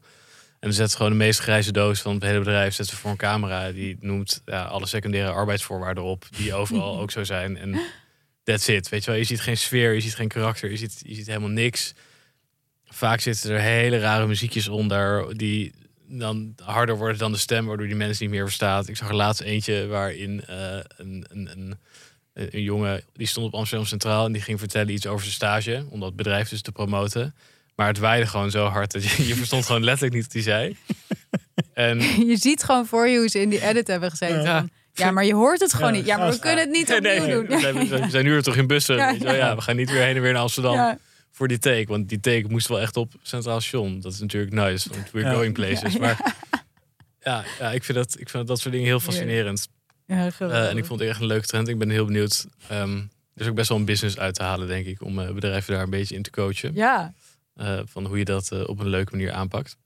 [0.66, 3.00] En dan zetten ze gewoon de meest grijze doos van het hele bedrijf zetten ze
[3.00, 3.72] voor een camera.
[3.72, 6.24] Die noemt ja, alle secundaire arbeidsvoorwaarden op.
[6.36, 7.56] Die overal ook zo zijn.
[7.56, 7.80] En
[8.44, 8.88] that's it.
[8.88, 10.70] Weet je wel, je ziet geen sfeer, je ziet geen karakter.
[10.70, 11.94] Je ziet, je ziet helemaal niks.
[12.84, 15.36] Vaak zitten er hele rare muziekjes onder.
[15.36, 15.72] Die
[16.08, 17.66] dan harder worden dan de stem.
[17.66, 18.88] Waardoor die mensen niet meer verstaat.
[18.88, 20.56] Ik zag er laatst eentje waarin eh,
[20.96, 21.78] een, een, een,
[22.52, 23.02] een jongen...
[23.14, 24.26] Die stond op Amsterdam Centraal.
[24.26, 25.86] En die ging vertellen iets over zijn stage.
[25.90, 27.34] Om dat bedrijf dus te promoten.
[27.76, 30.42] Maar het waaide gewoon zo hard dat je, je verstond gewoon letterlijk niet wat hij
[30.42, 30.76] zei.
[31.74, 34.42] En Je ziet gewoon voor je hoe ze in die edit hebben gezeten.
[34.42, 34.58] Ja.
[34.58, 36.06] Van, Ja, maar je hoort het gewoon Ja, niet.
[36.06, 37.46] Ja, maar we kunnen het niet opnieuw nee, doen.
[37.46, 38.96] We zijn, we zijn- we zijn nu er toch in bussen.
[38.96, 39.34] Ja, weet je wel?
[39.34, 39.46] ja.
[39.46, 40.98] ja, we gaan niet weer heen en weer naar Amsterdam Ja.
[41.36, 41.84] Voor die take.
[41.86, 44.00] Want die take moest wel echt op Centraal Station.
[44.00, 45.98] Dat is natuurlijk nice, want we're going places.
[45.98, 46.34] Maar
[47.20, 49.68] ja, ja ik, vind dat, ik vind dat soort dingen heel fascinerend.
[50.06, 50.30] Ja.
[50.38, 51.68] Eh, en ik vond het echt een leuke trend.
[51.68, 52.46] Ik ben heel benieuwd.
[52.68, 52.96] Ehm,
[53.34, 55.02] er is ook best wel een business uit te halen, denk ik.
[55.02, 56.74] Om eh, bedrijven daar een beetje in te coachen.
[56.74, 57.14] Ja.
[57.54, 59.76] Eh, van hoe je dat op een leuke manier aanpakt.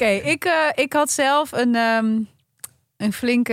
[0.00, 2.20] Oké, ik, eh, ik had zelf een, ehm,
[2.96, 3.52] een flinke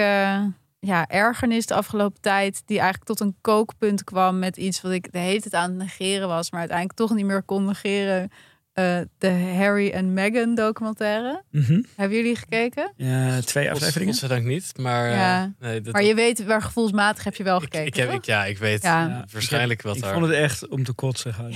[0.80, 2.62] ja, ergernis de afgelopen tijd.
[2.66, 5.80] Die eigenlijk tot een kookpunt kwam met iets wat ik de hele tijd aan het
[5.80, 6.52] negeren was.
[6.52, 8.32] Maar uiteindelijk toch niet meer kon negeren.
[8.78, 11.44] Eh, de Harry en Meghan documentaire.
[11.52, 11.82] Mhm.
[11.96, 12.94] Hebben jullie gekeken?
[12.96, 14.14] Ja, twee afleveringen.
[14.14, 14.72] Godzijdank niet.
[14.76, 15.54] Maar, eh, Ja.
[15.60, 17.86] nee, dat, Maar je weet waar gevoelsmatig heb je wel ik, gekeken.
[17.88, 19.08] ik, heb, ik, ja, ik weet Ja.
[19.08, 20.14] Ja, waarschijnlijk ik, wat ik daar...
[20.14, 21.34] vond het echt om te kotsen.
[21.34, 21.52] Gewoon.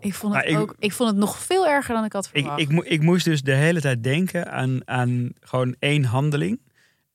[0.00, 0.74] Ik vond het Maar ik- ook.
[0.78, 2.60] Ik vond het nog veel erger dan ik had Ik, verwacht.
[2.60, 6.60] ik, mo- ik moest dus de hele tijd denken aan, aan gewoon één handeling.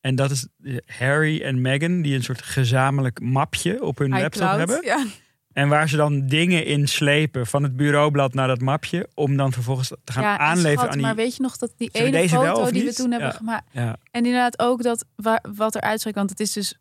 [0.01, 4.33] En dat is eh, Harry en Meghan, die een soort gezamenlijk mapje op hun laptop
[4.33, 4.79] iCloud, hebben.
[4.85, 5.05] Ja.
[5.53, 9.09] En waar ze dan dingen in slepen van het bureaublad naar dat mapje.
[9.13, 11.01] Om dan vervolgens te gaan ja, aanleveren schat, aan die...
[11.05, 13.35] Maar weet je nog dat die Zullen ene foto die we toen hebben Ja.
[13.35, 13.65] gemaakt.
[13.71, 16.17] Ja, En inderdaad ook dat wa- wat er uitspreekt.
[16.17, 16.79] Want het is dus,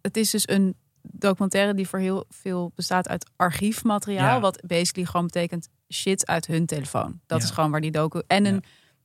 [0.00, 4.40] het is dus een documentaire die voor heel veel bestaat uit archiefmateriaal.
[4.40, 7.20] Wat basically gewoon betekent shit uit hun telefoon.
[7.26, 8.22] Dat is gewoon waar die docu.
[8.26, 8.62] En een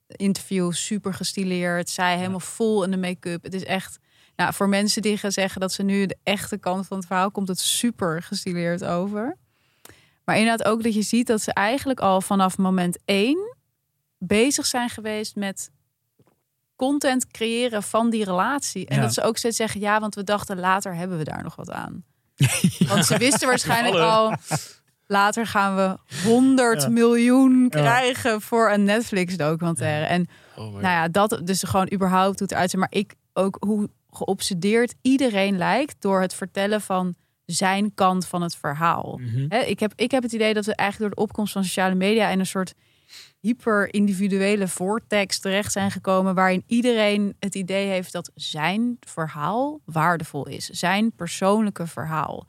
[0.07, 1.89] interview super gestileerd.
[1.89, 3.43] Zij helemaal vol in de make-up.
[3.43, 3.99] Het is echt.
[4.41, 7.31] Nou, voor mensen die gaan zeggen dat ze nu de echte kant van het verhaal
[7.31, 9.37] komt het super gestileerd over.
[10.25, 13.55] Maar inderdaad ook dat je ziet dat ze eigenlijk al vanaf moment één
[14.17, 15.69] bezig zijn geweest met
[16.75, 18.87] content creëren van die relatie.
[18.87, 19.01] En Ja.
[19.01, 21.71] dat ze ook steeds zeggen, ja, want we dachten later hebben we daar nog wat
[21.71, 22.03] aan.
[22.87, 24.33] Want ze wisten waarschijnlijk al,
[25.07, 26.89] later gaan we 100 Ja.
[26.89, 30.05] miljoen krijgen voor een Netflix documentaire.
[30.05, 32.79] En Oh nou ja, dat dus gewoon überhaupt eruit ziet.
[32.79, 38.55] Maar ik ook hoe geobsedeerd iedereen lijkt door het vertellen van zijn kant van het
[38.55, 39.19] verhaal.
[39.21, 39.53] Mhm.
[39.53, 42.29] Ik, heb, ik heb het idee dat we eigenlijk door de opkomst van sociale media
[42.29, 42.73] in een soort
[43.39, 46.35] hyper-individuele vortex terecht zijn gekomen.
[46.35, 50.65] waarin iedereen het idee heeft dat zijn verhaal waardevol is.
[50.65, 52.47] Zijn persoonlijke verhaal.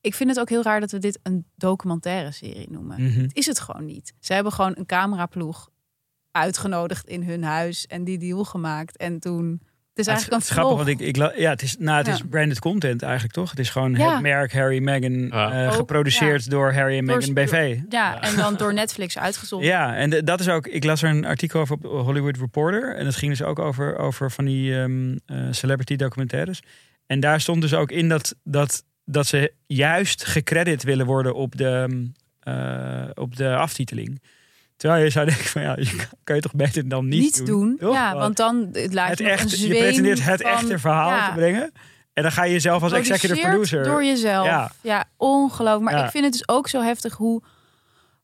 [0.00, 3.02] Ik vind het ook heel raar dat we dit een documentaire serie noemen.
[3.02, 3.20] Mhm.
[3.20, 4.14] Het is het gewoon niet.
[4.20, 5.70] Ze hebben gewoon een cameraploeg
[6.30, 8.96] uitgenodigd in hun huis en die deal gemaakt.
[8.96, 9.62] En toen.
[9.94, 12.22] Het is eigenlijk het een grappig, want ik, ik ja, het is, nou, het is
[12.30, 13.50] branded content eigenlijk toch?
[13.50, 14.12] Het is gewoon Ja.
[14.12, 15.64] het merk Harry Meghan, Ja.
[15.66, 17.78] eh, geproduceerd door Harry en Meghan BV.
[17.88, 19.68] Ja, en dan door Netflix uitgezonden.
[19.68, 20.66] Ja, en de- dat is ook.
[20.66, 22.96] Ik las er een artikel over op Hollywood Reporter.
[22.96, 26.60] En dat ging dus ook over, over van die ehm, eh, celebrity documentaires.
[27.06, 31.56] En daar stond dus ook in dat, dat dat ze juist gecredit willen worden op
[31.56, 32.08] de,
[32.48, 34.22] uh, op de aftiteling.
[34.82, 37.76] Terwijl je zou denken van ja, je kan, je toch beter dan niet Niets doen.
[37.80, 41.28] Ja, want dan het lijkt het me echt, je pretendeert het van- echte verhaal ja,
[41.28, 41.72] te brengen.
[42.12, 43.84] En dan ga je jezelf als executive producer.
[43.84, 44.46] door jezelf.
[44.46, 44.70] Ja.
[44.80, 45.84] Ja, ongelooflijk.
[45.90, 46.04] Maar Ja.
[46.04, 47.42] ik vind het dus ook zo heftig hoe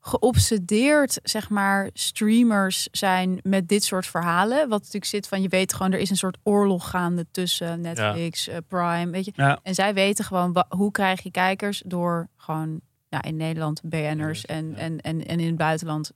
[0.01, 4.59] geobsedeerd, zeg maar, streamers zijn met dit soort verhalen.
[4.59, 8.49] Wat natuurlijk zit van, je weet gewoon, er is een soort oorlog gaande tussen Netflix,
[8.49, 9.33] eh, Prime, weet je.
[9.35, 9.59] Ja.
[9.63, 14.75] En zij weten gewoon, hoe krijg je kijkers door gewoon, nou, in Nederland BN'ers en,
[14.75, 16.13] en, en, en in het buitenland,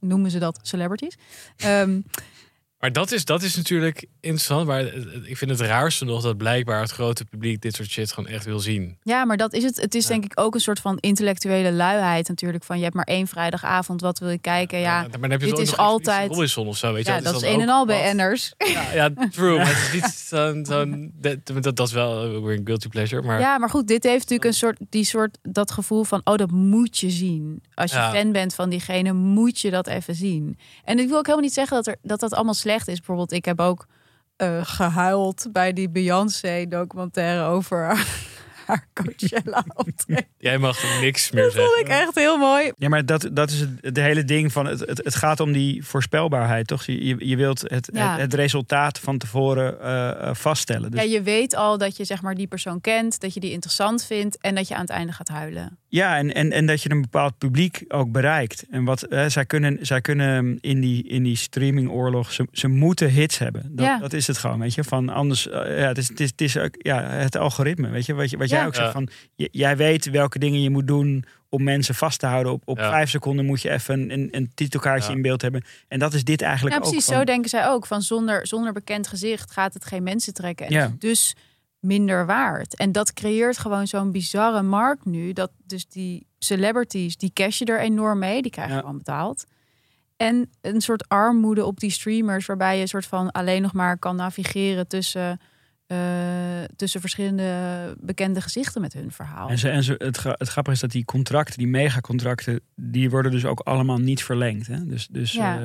[0.00, 1.18] noemen ze dat celebrities.
[1.56, 2.00] Ehm,
[2.84, 4.66] Maar dat is, dat is natuurlijk interessant.
[4.66, 4.84] Maar
[5.22, 8.44] ik vind het raarste nog dat blijkbaar het grote publiek dit soort shit gewoon echt
[8.44, 8.96] wil zien.
[9.02, 9.80] Ja, maar dat is het.
[9.80, 10.08] Het is Ja.
[10.08, 12.64] denk ik ook een soort van intellectuele luiheid natuurlijk.
[12.64, 14.78] Van je hebt maar één vrijdagavond, wat wil je kijken?
[14.78, 17.12] Ja, maar dan heb je dit is altijd- Robinson of zo, weet je.
[17.12, 17.32] ja wel.
[17.32, 17.96] dat is een en al wat.
[18.12, 18.54] BN'ers.
[18.58, 19.56] Ja, ja, true.
[19.56, 20.64] Maar het is niet zo'n...
[20.66, 23.22] zo'n dat, dat, dat is wel weer een guilty pleasure.
[23.22, 26.36] Maar Ja, maar goed, dit heeft natuurlijk een soort, die soort, dat gevoel van, oh,
[26.36, 27.62] dat moet je zien.
[27.74, 30.58] Als je fan bent van diegene, moet je dat even zien.
[30.84, 32.96] En ik wil ook helemaal niet zeggen dat er, dat, dat allemaal slecht is.
[32.96, 33.86] Bijvoorbeeld, ik heb ook
[34.36, 37.78] eh, gehuild bij die Beyoncé-documentaire over
[38.66, 40.26] haar Coachella optreden.
[40.38, 41.84] jij mag niks meer Dat vond zeggen.
[41.84, 42.72] ik echt heel mooi.
[42.76, 45.52] Ja, maar dat, dat is het, het hele ding van het, het, het gaat om
[45.52, 46.84] die voorspelbaarheid, toch?
[46.84, 48.10] Je, je- je wilt het, Ja.
[48.12, 50.90] het, het resultaat van tevoren eh, eh, vaststellen.
[50.90, 53.50] Dus, Ja, je weet al dat je zeg maar die persoon kent, dat je die
[53.52, 55.78] interessant vindt en dat je aan het einde gaat huilen.
[55.94, 58.64] Ja, en, en, en dat je een bepaald publiek ook bereikt.
[58.70, 63.10] En wat eh, zij kunnen, zij kunnen in die, in die streamingoorlog, ze, ze moeten
[63.10, 63.62] hits hebben.
[63.76, 63.98] Dat, Ja.
[63.98, 64.84] dat is het gewoon, weet je.
[64.84, 68.06] Van anders, eh, ja, het is, het is, het is ook, ja, het algoritme, weet
[68.06, 68.14] je.
[68.14, 68.66] Wat, je, wat jij Ja.
[68.66, 72.26] ook zegt, van, j- jij weet welke dingen je moet doen om mensen vast te
[72.26, 72.52] houden.
[72.52, 72.90] Op, op Ja.
[72.90, 75.16] vijf seconden moet je even een, een, een titelkaartje Ja.
[75.16, 75.64] in beeld hebben.
[75.88, 76.88] En dat is dit eigenlijk Ja, ook.
[76.88, 77.06] precies.
[77.08, 77.86] van- Zo denken zij ook.
[77.86, 80.66] Van zonder, zonder bekend gezicht gaat het geen mensen trekken.
[80.66, 80.92] En Ja.
[80.98, 81.34] dus
[81.84, 82.76] minder waard.
[82.76, 85.32] En dat creëert gewoon zo'n bizarre markt nu.
[85.32, 88.42] Dat dus die celebrities, die cash je er enorm mee.
[88.42, 88.80] Die krijgen Ja.
[88.80, 89.44] gewoon betaald.
[90.16, 92.46] En een soort armoede op die streamers.
[92.46, 95.40] Waarbij je een soort van alleen nog maar kan navigeren tussen...
[95.86, 95.96] eh,
[96.76, 97.44] tussen verschillende
[98.00, 99.48] bekende gezichten met hun verhaal.
[99.48, 103.30] En, ze, en ze, het, het grappige is dat die contracten, die megacontracten, die worden
[103.30, 104.66] dus ook allemaal niet verlengd.
[104.66, 104.86] Hè?
[104.86, 105.60] Dus, dus Ja.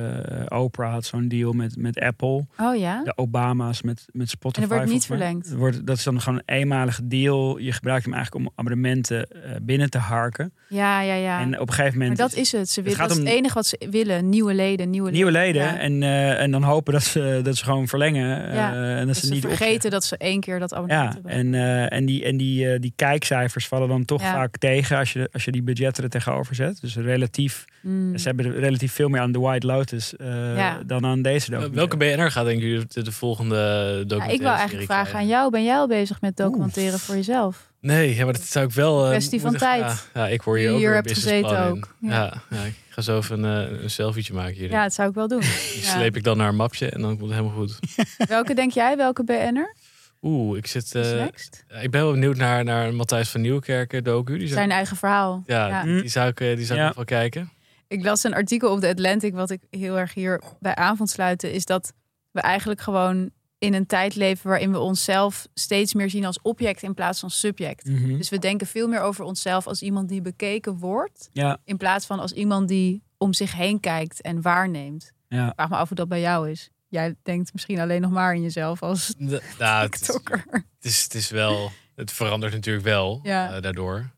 [0.48, 2.46] eh, Oprah had zo'n deal met, met Apple.
[2.56, 3.02] Oh ja?
[3.04, 4.62] De Obama's met, met Spotify.
[4.62, 5.48] En dat wordt niet verlengd?
[5.48, 7.58] Het Wordt, dat is dan gewoon een eenmalige deal.
[7.58, 10.52] Je gebruikt hem eigenlijk om abonnementen eh, binnen te harken.
[10.68, 11.40] Ja, ja, ja.
[11.40, 12.30] En op een gegeven maar moment...
[12.30, 12.70] dat is het.
[12.70, 14.28] Ze willen, gaat dat is het enige wat ze willen.
[14.28, 15.62] Nieuwe leden, nieuwe, Nieuwe leden.
[15.62, 15.78] Ja.
[15.78, 16.02] En,
[16.38, 18.54] en dan hopen dat ze, dat ze gewoon verlengen.
[18.54, 19.90] Ja, en dat, ze, ze niet vergeten opzeggen.
[19.90, 21.32] dat ze één keer dat abonnement Ja, hebben.
[21.32, 24.32] en, eh, en, die, en die, eh, die kijkcijfers vallen dan toch Ja.
[24.32, 26.80] vaak tegen als je, als je die budgetten er tegenover zet.
[26.80, 28.18] Dus relatief, Mm.
[28.18, 30.80] ze hebben relatief veel meer aan The White Lotus eh, Ja.
[30.86, 32.16] dan aan deze Welke documentaire.
[32.22, 35.50] BNR gaat denk je de, de volgende Ja, documentaire ik wil eigenlijk vragen aan jou.
[35.50, 37.68] Ben jij al bezig met documenteren voor jezelf?
[37.80, 39.02] Nee, ja, maar dat zou ik wel...
[39.04, 39.80] eh, Kwestie van tijd.
[39.80, 41.94] Ja, ja, ik hoor hier Die ook hier hebt gezeten ook.
[42.00, 42.10] Ja.
[42.10, 42.42] Ja.
[42.50, 44.70] Ja, ik ga zo even een, een selfietje maken hier.
[44.70, 45.40] Ja, dat zou ik wel doen.
[45.72, 45.88] Die ja.
[45.88, 47.78] sleep ik dan naar een mapje en dan komt het helemaal goed.
[48.28, 48.96] Welke denk jij?
[48.96, 49.74] Welke BN'er?
[50.22, 50.94] Oeh, ik zit...
[50.94, 51.64] eh, next?
[51.82, 54.38] ik ben wel benieuwd naar, naar Matthijs van Nieuwkerken docu.
[54.38, 55.42] Die zou, Zijn eigen verhaal.
[55.46, 55.82] ja, Ja.
[55.84, 56.86] die zou ik, eh, die zou ik Ja.
[56.86, 57.50] nog wel kijken.
[57.88, 61.10] Ik las een artikel op de Atlantic, wat ik heel erg hier bij aan vond
[61.10, 61.92] sluiten, is dat
[62.30, 66.82] we eigenlijk gewoon in een tijd leven waarin we onszelf steeds meer zien als object
[66.82, 67.84] in plaats van subject.
[67.86, 68.16] Mhm.
[68.16, 72.06] Dus we denken veel meer over onszelf als iemand die bekeken wordt, Ja, in plaats
[72.06, 75.12] van als iemand die om zich heen kijkt en waarneemt.
[75.28, 75.46] ja.
[75.48, 76.70] Ik vraag me af hoe dat bij jou is.
[76.90, 80.44] Jij denkt misschien alleen nog maar in jezelf als De- nou, het, is, TikToker.
[80.52, 81.70] het, is, het is wel...
[81.94, 83.54] Het verandert natuurlijk wel Ja.
[83.54, 84.10] eh, daardoor.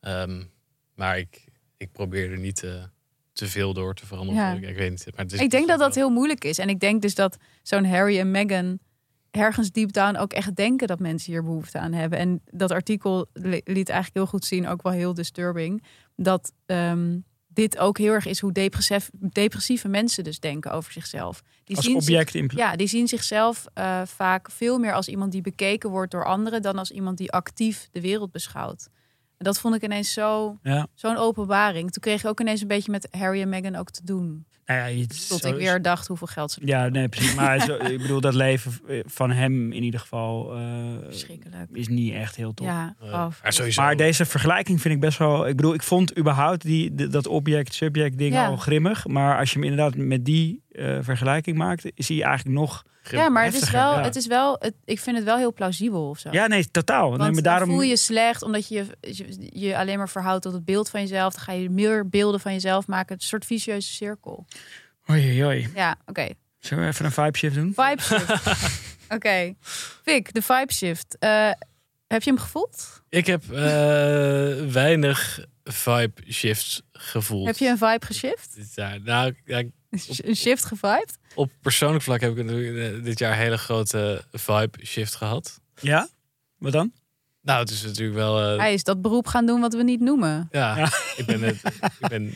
[0.00, 0.42] Ehm,
[0.94, 1.44] maar ik,
[1.76, 2.70] ik probeer er niet eh,
[3.32, 4.42] te veel door te veranderen.
[4.42, 4.52] Ja.
[4.52, 5.04] Ik, ik weet niet.
[5.14, 6.58] Maar het is, Ik denk dat dat heel moeilijk is.
[6.58, 8.78] En ik denk dus dat zo'n Harry en Meghan
[9.30, 12.18] ergens deep down ook echt denken dat mensen hier behoefte aan hebben.
[12.18, 15.82] En dat artikel li- liet eigenlijk heel goed zien, ook wel heel disturbing,
[16.16, 17.18] dat ehm,
[17.58, 21.42] dit ook heel erg is hoe depressief, depressieve mensen dus denken over zichzelf.
[21.64, 25.40] Die Als zien object ja, die zien zichzelf eh, vaak veel meer als iemand die
[25.40, 28.88] bekeken wordt door anderen dan als iemand die actief de wereld beschouwt.
[29.38, 30.86] Dat vond ik ineens zo, Ja.
[30.94, 31.90] zo'n openbaring.
[31.92, 34.46] Toen kreeg je ook ineens een beetje met Harry en Meghan ook te doen.
[34.66, 37.34] Nou ja, je- Tot zo- ik weer dacht hoeveel geld ze Ja, nee, precies.
[37.34, 38.72] Maar zo, ik bedoel, dat leven
[39.06, 42.66] van hem in ieder geval eh, is niet echt heel top.
[42.66, 43.10] Ja, oh,
[43.42, 43.82] maar sowieso.
[43.82, 45.48] Maar deze vergelijking vind ik best wel.
[45.48, 48.46] Ik bedoel, ik vond überhaupt die, dat object-subject ding Ja.
[48.46, 49.06] al grimmig.
[49.06, 52.84] Maar als je hem inderdaad met die eh, vergelijking maakt, is hij eigenlijk nog.
[53.10, 54.02] ja, maar het is wel, ja.
[54.02, 56.28] het is wel het, ik vind het wel heel plausibel of zo.
[56.32, 57.08] Ja, nee, totaal.
[57.08, 57.68] Want nee, maar dan daarom.
[57.68, 61.00] voel je je slecht omdat je, je je alleen maar verhoudt tot het beeld van
[61.00, 61.34] jezelf.
[61.34, 63.14] Dan ga je meer beelden van jezelf maken.
[63.14, 64.46] Het is een soort vicieuze cirkel.
[65.10, 65.68] Oei, oei, oei.
[65.74, 66.28] Ja, oké.
[66.58, 67.74] Zullen we even een vibe shift doen?
[67.76, 68.32] Vibe shift.
[69.16, 69.54] Oké.
[70.04, 71.16] Vic, de vibe shift.
[71.18, 71.50] Eh,
[72.06, 73.02] Heb je hem gevoeld?
[73.08, 73.58] Ik heb eh,
[74.72, 77.46] weinig vibe shifts gevoeld.
[77.46, 78.74] Heb je een vibe geshift?
[78.74, 79.00] jaar?
[79.00, 81.18] Nou, ja, Een shift gevibed?
[81.34, 85.60] op persoonlijk vlak heb ik natuurlijk, eh, dit jaar een hele grote vibe shift gehad.
[85.80, 86.08] Ja?
[86.58, 86.92] Wat dan?
[87.42, 88.52] Nou, het is natuurlijk wel.
[88.52, 90.48] eh, Hij is dat beroep gaan doen wat we niet noemen.
[90.50, 90.90] ja, Ja.
[91.16, 91.62] ik ben het,
[92.00, 92.34] ik ben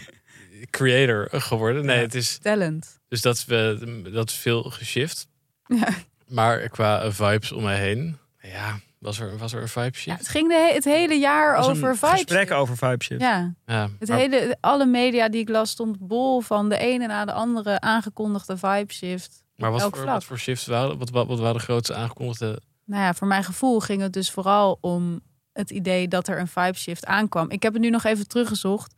[0.71, 1.85] creator geworden.
[1.85, 2.03] Nee, Ja.
[2.03, 3.01] het is Talent.
[3.09, 5.27] dus dat we dat is veel geshift.
[5.67, 5.89] Ja.
[6.29, 10.19] Maar qua vibes om mij heen, ja, was er was er een vibe Ja, shift?
[10.19, 12.11] het ging de he- het hele jaar Was een over vibes.
[12.11, 13.21] Gesprek over vibe shift.
[13.21, 17.07] Ja, Ja, het maar- hele, alle media die ik las stond bol van de ene
[17.07, 19.45] na de andere aangekondigde vibe shift.
[19.57, 20.07] Maar wat voor, vlak.
[20.07, 22.61] wat voor shifts waren, wat, wat, wat waren de grootste aangekondigde?
[22.85, 25.21] Nou ja, voor mijn gevoel ging het dus vooral om
[25.53, 27.51] het idee dat er een vibe shift aankwam.
[27.51, 28.95] Ik heb het nu nog even teruggezocht.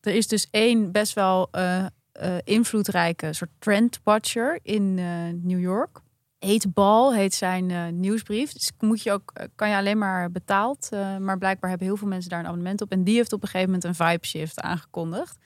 [0.00, 5.04] Er is dus één best wel eh, eh, invloedrijke soort trendwatcher in eh,
[5.42, 6.00] New York.
[6.40, 8.52] Heet Bal, heet zijn eh, nieuwsbrief.
[8.52, 10.88] Dus moet je ook, eh, kan je alleen maar betaald.
[10.90, 12.90] eh, maar blijkbaar hebben heel veel mensen daar een abonnement op.
[12.90, 15.36] En die heeft op een gegeven moment een vibe shift aangekondigd.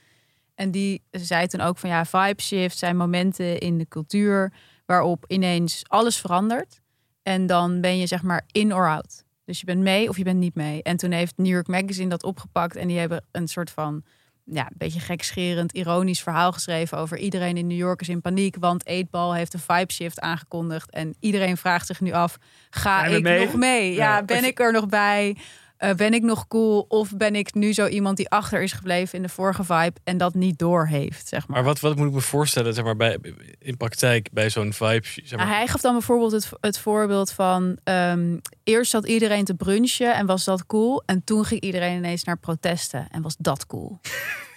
[0.55, 4.53] En die zei toen ook van ja, vibe shift zijn momenten in de cultuur
[4.87, 6.81] waarop ineens alles verandert.
[7.23, 9.25] En dan ben je zeg maar in or out.
[9.45, 10.83] Dus je bent mee of je bent niet mee.
[10.83, 12.77] En toen heeft New York Magazine dat opgepakt.
[12.77, 14.05] En die hebben een soort van,
[14.45, 18.57] ja, een beetje gekscherend, ironisch verhaal geschreven over iedereen in New York is in paniek.
[18.61, 20.91] Want Eetbal heeft een vibe shift aangekondigd.
[20.91, 22.39] En iedereen vraagt zich nu af,
[22.71, 23.45] ga ik mee?
[23.45, 23.93] nog mee?
[23.95, 24.23] Ja, Ja.
[24.25, 25.37] ben ik er nog bij?
[25.77, 26.85] Eh, ben ik nog cool?
[26.89, 30.17] Of ben ik nu zo iemand die achter is gebleven in de vorige vibe en
[30.17, 31.57] dat niet door heeft, zeg maar.
[31.57, 33.19] Maar wat, wat moet ik me voorstellen, zeg maar, bij,
[33.59, 35.07] in praktijk bij zo'n vibe?
[35.25, 37.79] Zeg maar, Nou, hij gaf dan bijvoorbeeld het, het voorbeeld van...
[37.85, 41.03] ehm, eerst zat iedereen te brunchen en was dat cool.
[41.07, 44.01] En toen ging iedereen ineens naar protesten en was dat cool.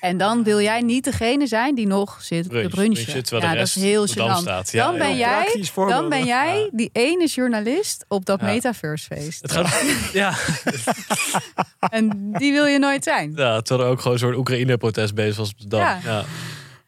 [0.08, 3.04] En dan wil jij niet degene zijn die nog zit brunch, te brunchen.
[3.04, 4.41] brunchen, terwijl ja, de dat is heel op de gênant.
[4.41, 4.72] staat.
[4.72, 5.43] Ja, Dan ben ja.
[5.76, 5.88] jij-.
[5.88, 8.46] Dan ben jij die ene journalist op dat Ja.
[8.46, 9.41] metaversefeest.
[9.41, 10.34] Het gaat, ja,
[11.89, 13.34] En die wil je nooit zijn.
[13.36, 15.80] ja, terwijl er ook gewoon zo'n Oekraïne-protest bezig was op de dam.
[16.04, 16.24] Ja.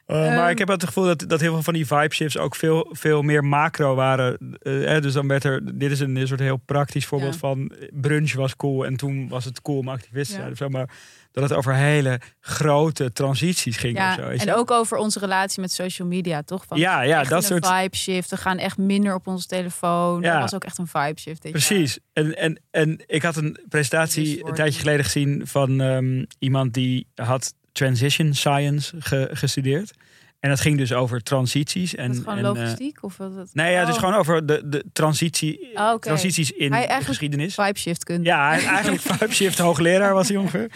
[0.10, 0.16] Ja.
[0.16, 2.38] Uh, maar Ehm, ik heb het gevoel dat, dat heel veel van die vibe shifts
[2.38, 4.38] ook veel, veel meer macro waren.
[4.64, 7.40] Uh, hè, dus dan werd er, dit is een soort heel praktisch voorbeeld Ja.
[7.40, 10.56] van brunch was cool en toen was het cool om activisten te Ja.
[10.56, 10.72] zijn.
[10.72, 10.90] Maar
[11.32, 14.28] dat het over hele grote transities ging Ja, of zo.
[14.28, 16.66] weet en ook over onze relatie met social media, toch?
[16.68, 18.30] Van Ja, ja, dat een soort- vibe shift.
[18.30, 20.22] We gaan echt minder op onze telefoon.
[20.22, 20.32] Ja.
[20.32, 21.44] Dat was ook echt een vibe shift.
[21.44, 21.52] jaar.
[21.52, 22.00] Precies.
[22.14, 27.08] En, en, en ik had een presentatie een tijdje geleden gezien van ehm, iemand die
[27.16, 27.54] had
[27.86, 29.92] transition science ge- gestudeerd.
[30.40, 31.96] En dat ging dus over transities.
[31.96, 33.04] En, gewoon en, eh, logistiek?
[33.04, 33.50] of wat het?
[33.54, 34.00] nee, ja, het is Oh.
[34.00, 36.00] gewoon over de, de transitie, Oh, oké.
[36.08, 37.54] transities in Hij eigenlijk- geschiedenis.
[37.56, 38.24] Vibe shift kunde.
[38.30, 40.70] Ja, hij eigenlijk vibe shift hoogleraar was hij ongeveer.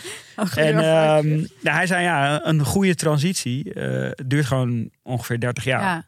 [0.56, 5.82] En nou, hij zei ja, een goede transitie eh, duurt gewoon ongeveer 30 jaar.
[5.82, 6.06] ja,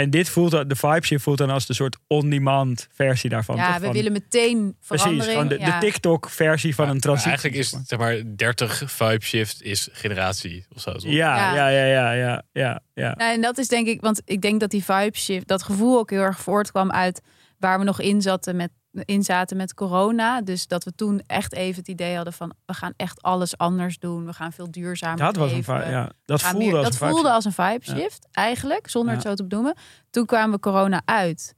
[0.00, 3.56] En dit voelt, dan- de vibe shift voelt dan als de soort on-demand versie daarvan.
[3.56, 5.48] ja we Van- willen meteen Precies, verandering.
[5.48, 5.78] de, ja.
[5.80, 7.30] de TikTok-versie van Ja, een transitie.
[7.30, 8.12] Eigenlijk is zeg maar.
[8.12, 10.94] zeg maar 30 vibe shift is generatie of zo.
[10.98, 11.54] Ja, Ja.
[11.54, 13.14] ja, ja, ja, ja, ja, ja.
[13.16, 15.98] Nou, en dat is denk ik, want ik denk dat die vibe shift, dat gevoel
[15.98, 17.20] ook heel erg voortkwam uit
[17.58, 20.42] waar we nog in zaten met, in zaten met corona.
[20.42, 23.98] Dus dat we toen echt even het idee hadden van we gaan echt alles anders
[23.98, 24.26] doen.
[24.26, 25.76] We gaan veel duurzamer Dat was een leven.
[25.80, 26.10] vibe, ja.
[26.24, 27.34] Dat voelde meer- als dat een vibe voelde shift.
[27.34, 29.74] als een vibe shift, eigenlijk, zonder het zo te benoemen.
[30.10, 31.54] Toen kwamen we corona uit.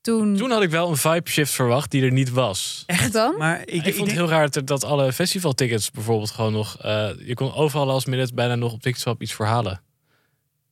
[0.00, 2.82] Toen, Toen had ik wel een vibe shift verwacht die er niet was.
[2.86, 3.34] echt dan?
[3.38, 6.76] Maar ik, Ik, ik vond het denk- heel raar dat, alle festivaltickets bijvoorbeeld gewoon nog...
[6.78, 9.80] eh, je kon overal last minute bijna nog op Ticketswap iets verhalen.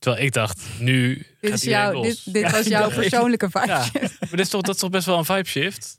[0.06, 2.24] Terwijl ik dacht, nu dit gaat is los.
[2.24, 2.94] dit, dit Ja, was jouw ja.
[2.94, 3.84] persoonlijke vibe Ja.
[3.92, 5.98] Maar dit is toch, dat is toch best wel een vibe shift?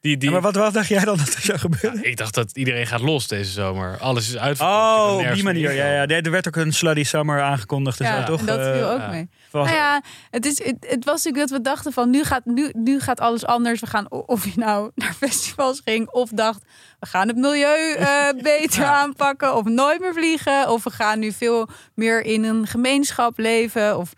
[0.00, 2.00] Die, die, Ja, maar wat, wat dacht jij dan dat er zou gebeuren?
[2.02, 3.98] Ja, ik dacht dat iedereen gaat los deze zomer.
[3.98, 4.60] Alles is uit.
[4.60, 5.72] Oh, op die manier.
[5.72, 6.06] Ja, ja.
[6.06, 8.00] Er werd ook een Slutty Summer aangekondigd.
[8.00, 8.40] En Ja, zo, toch?
[8.40, 9.08] en dat Eh, viel ook ja.
[9.08, 9.28] mee.
[9.52, 12.70] Nou ja, het, is, het, het was natuurlijk dat we dachten van nu gaat, nu,
[12.72, 13.80] nu gaat alles anders.
[13.80, 16.62] We gaan, of je nou naar festivals ging of dacht
[17.00, 20.70] we gaan het milieu eh, beter aanpakken of nooit meer vliegen.
[20.70, 24.12] Of we gaan nu veel meer in een gemeenschap leven of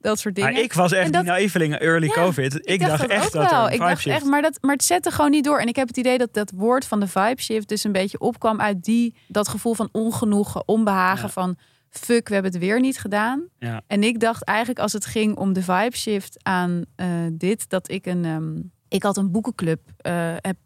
[0.00, 0.52] dat soort dingen.
[0.52, 2.68] Maar ik was echt En dat- die naïveling early Ja, covid.
[2.68, 3.70] Ik, dacht, echt dat wel.
[3.70, 4.16] Ik dacht shift...
[4.16, 5.58] echt, maar, dat, maar het zette gewoon niet door.
[5.58, 8.18] En ik heb het idee dat dat woord van de vibe shift dus een beetje
[8.18, 11.32] opkwam uit die, dat gevoel van ongenoegen, onbehagen Ja.
[11.32, 11.56] van
[11.98, 13.48] fuck, we hebben het weer niet gedaan.
[13.58, 13.82] Ja.
[13.86, 17.90] En ik dacht eigenlijk als het ging om de vibe shift aan eh, dit, dat
[17.90, 18.24] ik een...
[18.24, 19.80] ehm, ik had een boekenclub.
[19.96, 20.56] eh, heb,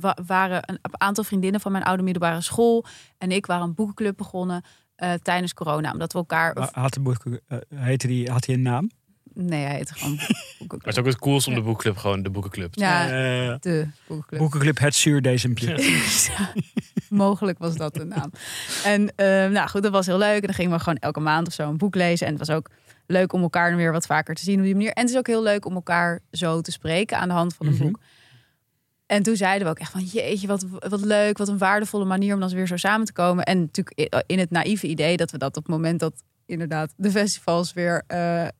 [0.00, 2.84] wa- waren een, aantal vriendinnen van mijn oude middelbare school.
[3.18, 4.62] En ik waren een boekenclub begonnen
[4.94, 5.92] eh, tijdens corona.
[5.92, 6.68] Omdat we elkaar...
[6.72, 7.22] Had, de boek,
[7.74, 8.90] heette die, had hij een naam?
[9.46, 10.26] Nee, hij heette gewoon Maar
[10.58, 10.84] boekenclub.
[10.84, 12.72] het is ook het coolste om de boekclub gewoon de boekenclub.
[12.72, 13.06] te Ja,
[13.60, 14.40] de boekenclub.
[14.40, 15.76] boekenclub Het Zuurdesempje.
[16.38, 16.52] Ja,
[17.08, 18.30] mogelijk was dat de naam.
[18.84, 20.40] En eh, nou goed, dat was heel leuk.
[20.40, 22.26] En dan gingen we gewoon elke maand of zo een boek lezen.
[22.26, 22.70] En het was ook
[23.06, 24.92] leuk om elkaar weer wat vaker te zien op die manier.
[24.92, 27.66] En het is ook heel leuk om elkaar zo te spreken aan de hand van
[27.66, 27.82] een Mhm.
[27.82, 27.98] boek.
[29.06, 32.34] En toen zeiden we ook echt van jeetje, wat, wat leuk, wat een waardevolle manier
[32.34, 33.44] om dan weer zo samen te komen.
[33.44, 36.12] En natuurlijk in het naïeve idee dat we dat op het moment dat
[36.48, 38.50] inderdaad de festivals weer eh, eh,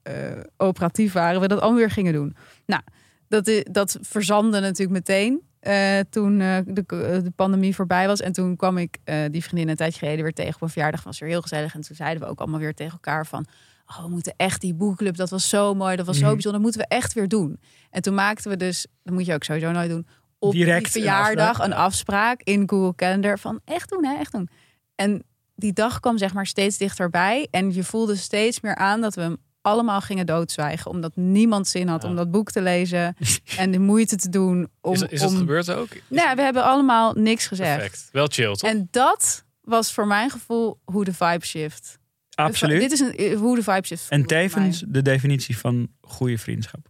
[0.56, 2.36] operatief waren, we dat allemaal weer gingen doen.
[2.66, 2.82] Nou,
[3.28, 5.42] dat, dat verzandde natuurlijk meteen.
[5.60, 6.84] eh, toen de,
[7.24, 8.20] de pandemie voorbij was.
[8.20, 8.98] En toen kwam ik
[9.30, 11.02] die vriendin een tijdje geleden weer tegen op een verjaardag.
[11.04, 11.74] Was weer heel gezellig.
[11.74, 13.46] En toen zeiden we ook allemaal weer tegen elkaar van...
[13.86, 16.32] Oh, we moeten echt die boekclub, dat was zo mooi, dat was zo Mhm.
[16.32, 16.60] bijzonder.
[16.62, 17.60] Dat moeten we echt weer doen.
[17.90, 20.06] En toen maakten we dus, dat moet je ook sowieso nooit doen,
[20.38, 21.66] op Direct die een verjaardag afspraak.
[21.66, 24.48] een afspraak in Google Calendar van echt doen, hè, echt doen.
[24.94, 25.22] En
[25.58, 29.20] die dag kwam zeg maar steeds dichterbij en je voelde steeds meer aan dat we
[29.20, 32.08] hem allemaal gingen doodzwijgen, omdat niemand zin had Ja.
[32.08, 33.16] om dat boek te lezen
[33.58, 34.92] en de moeite te doen om.
[34.92, 35.36] is, is dat om...
[35.36, 35.88] gebeurd ook?
[36.08, 37.76] Nou, we hebben allemaal niks gezegd.
[37.78, 38.08] Perfect.
[38.12, 38.70] Wel chill, toch?
[38.70, 41.98] En dat was voor mijn gevoel hoe de vibe shift.
[42.34, 42.80] Absoluut.
[42.80, 44.08] Dit is een, eh, hoe de vibe shift.
[44.08, 46.88] En tevens de definitie van goede vriendschap.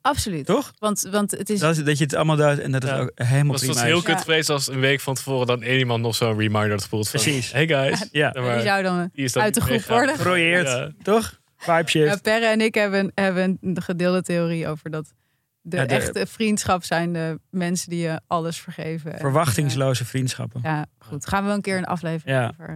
[0.00, 0.46] Absoluut.
[0.46, 0.72] Toch?
[0.78, 1.60] Want, want het is.
[1.60, 2.98] Dat, is- dat je het allemaal doet en dat het Ja.
[2.98, 4.04] ook helemaal was prima het heel is.
[4.04, 4.20] kut Ja.
[4.20, 7.20] geweest als een week van tevoren dan één iemand nog zo'n reminder had gevoeld van...
[7.20, 7.52] Precies.
[7.52, 8.08] Hey guys.
[8.12, 10.40] Ja, Ja, die zou dan die is dan uit de groep worden.
[10.64, 10.90] Ja.
[11.02, 11.40] toch?
[11.56, 12.14] Vibe shift.
[12.14, 15.12] Ja, Perre en ik hebben, hebben een gedeelde theorie over dat
[15.60, 19.12] de, Ja, de- echte vriendschap zijn de mensen die je alles vergeven.
[19.12, 20.60] En, Verwachtingsloze vriendschappen.
[20.64, 21.26] ja, goed.
[21.26, 22.46] Gaan we een keer een aflevering Ja.
[22.48, 22.68] over,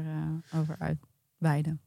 [0.53, 1.80] eh, over uitweiden.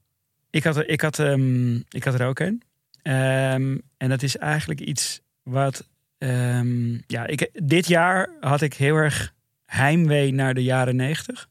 [0.50, 2.62] Ik had, er- ik, had, ehm, ik had er ook een.
[3.02, 5.88] Ehm, en dat is eigenlijk iets wat.
[6.18, 9.34] ehm, ja, ik, dit jaar had ik heel erg
[9.64, 11.48] heimwee naar de jaren negentig.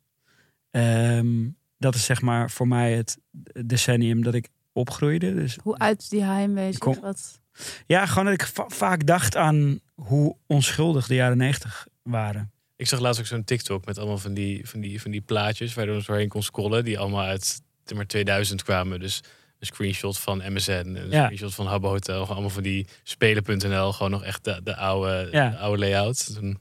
[0.72, 1.48] Ehm,
[1.78, 3.18] dat is zeg maar voor mij het
[3.66, 5.34] decennium dat ik opgroeide.
[5.34, 7.42] Dus Hoe uit die heimwee Wat...
[7.86, 12.52] ja, gewoon dat ik va- vaak dacht aan hoe onschuldig de jaren negentig waren.
[12.76, 15.74] Ik zag laatst ook zo'n TikTok met allemaal van die, van die, van die plaatjes
[15.74, 16.84] waar je dan zo heen kon scrollen.
[16.84, 17.62] Die allemaal uit
[17.96, 19.00] maar 2000 kwamen.
[19.00, 19.22] Dus
[19.60, 21.24] een screenshot van MSN, een Ja.
[21.24, 22.16] screenshot van Habbo Hotel.
[22.16, 23.92] Gewoon allemaal van die spelen.nl.
[23.94, 25.50] Gewoon nog echt de, de, oude, Ja.
[25.50, 26.34] de oude layout.
[26.36, 26.60] Toen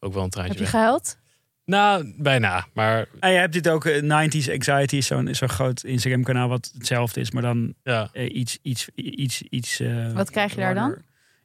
[0.00, 0.80] ook wel een traantje Heb je weg.
[0.82, 1.18] gehuild?
[1.64, 2.66] Nou, bijna.
[2.74, 6.70] Maar En je hebt dit ook, eh, 90s Anxiety, zo'n zo'n groot Instagram kanaal wat
[6.74, 9.80] hetzelfde is, maar dan ja, eh, iets, iets, iets, iets.
[9.80, 10.96] eh, Wat krijg je daar dan?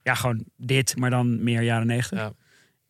[0.03, 2.19] Ja, gewoon dit, maar dan meer jaren negentig.
[2.19, 2.33] Ja.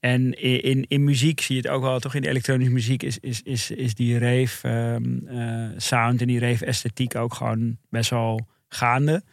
[0.04, 3.20] En in, in muziek zie je het ook wel, toch in de elektronische muziek is,
[3.20, 8.10] is, is, is die rave ehm, eh, sound en die rave esthetiek ook gewoon best
[8.10, 9.24] wel gaande.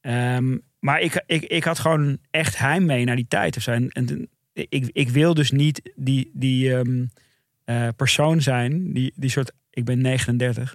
[0.00, 3.70] Ehm, maar ik, ik, ik had gewoon echt heimwee naar die tijd of zo.
[3.70, 7.04] En, ik, ik wil dus niet die, die ehm,
[7.64, 10.74] eh, persoon zijn, die, die soort, ik ben 39.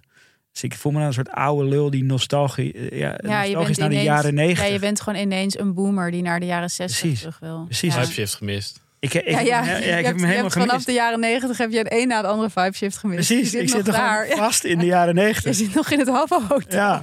[0.52, 3.78] Dus ik voel me dan een soort oude lul die nostalgie, eh, ja, Ja, nostalgisch
[3.78, 4.66] naar de jaren 90.
[4.66, 7.20] Ja, je bent gewoon ineens een boomer die naar de jaren 60 Precies.
[7.20, 7.64] terug wil.
[7.64, 7.96] Precies.
[7.96, 8.06] Ja.
[8.06, 8.88] Shift gemist.
[9.02, 10.92] Ik, ik, Ja, ja, ja, je ik heb hebt- hem je helemaal hebt vanaf de
[10.94, 13.28] jaren 90 heb je een een na de andere vibe shift gemist.
[13.28, 14.28] Precies, Je zit ik nog zit er daar.
[14.36, 15.56] vast in de jaren Je 90.
[15.56, 16.80] zit nog in het Habbo Hotel.
[16.80, 17.02] Ja,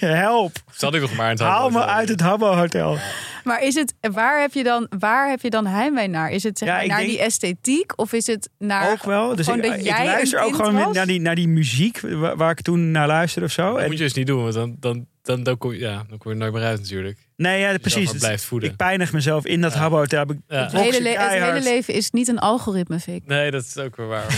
[0.06, 0.56] help.
[0.72, 2.96] Zat ik nog maar in het Haal me uit het Habbo Hotel.
[3.44, 6.30] Maar is het, waar, heb je dan, waar heb je dan heimwee naar?
[6.30, 8.90] Is het zeg maar, ik naar denk- die esthetiek of is het naar...
[8.90, 9.36] Ook wel.
[9.36, 10.94] Dus ik, dat ik jij luister een ook gewoon was?
[10.94, 13.72] naar die, naar die muziek waar, waar ik toen naar luisterde of zo.
[13.72, 16.04] Dat En, moet je dus niet doen, want dan, dan, dan, dan, kom, je, ja,
[16.08, 17.18] dan kom je nooit meer uit natuurlijk.
[17.36, 18.10] nee, ja, precies.
[18.10, 18.70] Dus blijft voeden.
[18.70, 19.78] ik pijnig mezelf in dat Ja.
[19.78, 20.24] Habbo Ja.
[20.46, 21.52] het, hele le- het keihard.
[21.52, 23.26] hele leven is niet een algoritme, Fik.
[23.26, 24.24] Nee, dat is ook weer waar.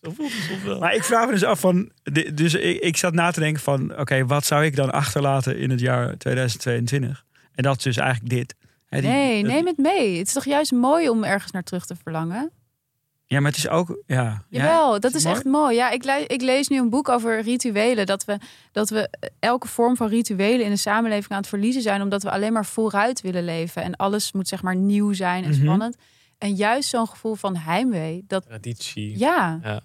[0.00, 0.12] Maar,
[0.64, 0.78] wel.
[0.78, 1.90] Maar ik vraag me dus af van.
[2.34, 3.98] Dus ik, ik zat na te denken van.
[3.98, 7.24] Oké, wat zou ik dan achterlaten in het jaar 2022?
[7.54, 8.54] En dat is dus eigenlijk dit.
[8.86, 10.18] Hè, die- Nee, dat- neem het mee.
[10.18, 12.50] Het is toch juist mooi om ergens naar terug te verlangen?
[13.30, 14.02] Ja, maar het is ook.
[14.06, 15.36] Ja, ja, Jawel, dat is mooi.
[15.36, 15.76] echt mooi.
[15.76, 18.06] Ja, ik, le- ik lees nu een boek over rituelen.
[18.06, 18.38] Dat we,
[18.72, 22.02] dat we elke vorm van rituelen in de samenleving aan het verliezen zijn.
[22.02, 23.82] Omdat we alleen maar vooruit willen leven.
[23.82, 25.60] En alles moet zeg maar nieuw zijn en Mhm.
[25.62, 25.96] spannend.
[26.38, 28.24] En juist zo'n gevoel van heimwee.
[28.26, 29.18] Dat, Traditie.
[29.18, 29.80] ja, Ja.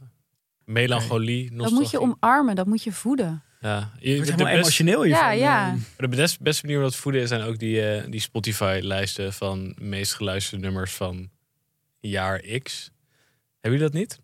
[0.65, 1.99] Melancholie, dat moet nostalgie.
[2.07, 2.55] je omarmen.
[2.55, 3.43] Dat moet je voeden.
[3.61, 3.91] Ja.
[3.99, 5.23] Je, Ik word de, helemaal best- emotioneel hiervan.
[5.25, 5.69] Ja, ja.
[5.71, 9.33] Eh, de best, beste manier om dat te voeden zijn ook die, eh, die Spotify-lijsten
[9.33, 11.29] van meest geluisterde nummers van
[11.99, 12.91] jaar X.
[13.63, 14.19] Hebben jullie dat niet?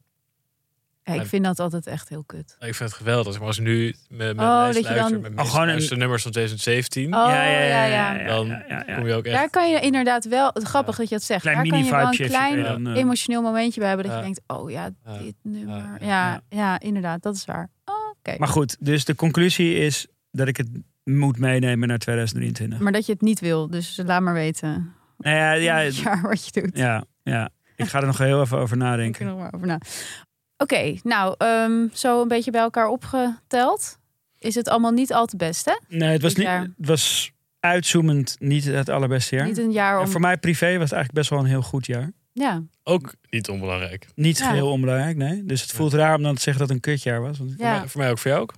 [1.04, 2.56] Ja, ik vind dat altijd echt heel kut.
[2.60, 3.38] Ik vind het geweldig.
[3.38, 5.52] Maar als ik nu met mijn Oh, lijst dat je luister, dan- met Oh, een-
[5.52, 8.24] geluisterde nummers van 2017, Oh, ja, ja.
[8.28, 8.96] Dan ja, ja, ja.
[8.96, 9.36] kom je ook echt...
[9.36, 11.42] Daar kan je inderdaad wel, het grappig dat je dat zegt.
[11.42, 14.06] Klein Daar kan je wel een klein je dan, eh, emotioneel momentje bij hebben.
[14.08, 14.22] Dat Ja.
[14.22, 15.18] je denkt, oh ja, Ja.
[15.18, 15.98] dit nummer.
[16.06, 17.70] Ja, Ja, inderdaad, dat is waar.
[17.86, 18.36] Oh, Oké.
[18.38, 20.70] Maar goed, dus de conclusie is dat ik het
[21.04, 22.80] moet meenemen naar 2023.
[22.80, 24.94] Maar dat je het niet wil, dus laat maar weten.
[25.18, 26.78] Nou ja, ja, wat je doet.
[26.78, 27.50] ja, ja.
[27.80, 29.26] Ik ga er nog heel even over Denk er nadenken.
[29.26, 29.80] nog maar over na.
[30.58, 33.98] Oké, nou, ehm, zo een beetje bij elkaar opgeteld.
[34.38, 35.78] Is het allemaal niet al te best, hè?
[35.98, 39.46] Nee, het was, niet, het was uitzoomend niet het allerbeste jaar.
[39.46, 41.86] Niet een jaar En voor mij privé was het eigenlijk best wel een heel goed
[41.86, 42.12] jaar.
[42.34, 44.08] Ja, Ook niet onbelangrijk.
[44.16, 44.48] Niet Ja.
[44.50, 45.46] geheel onbelangrijk, nee.
[45.46, 47.38] Dus het voelt raar om dan te zeggen dat het een kutjaar was.
[47.38, 47.80] Want Voor, ja.
[47.80, 48.54] mij, voor mij ook, voor jou ook?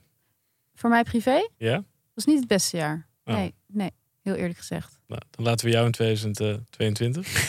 [0.76, 1.84] voor mij privé Ja?
[2.13, 3.07] was niet het beste jaar.
[3.26, 3.36] Oh.
[3.36, 3.91] Nee, nee,
[4.22, 4.99] heel eerlijk gezegd.
[5.12, 7.28] Nou, dan laten we jou in 2022.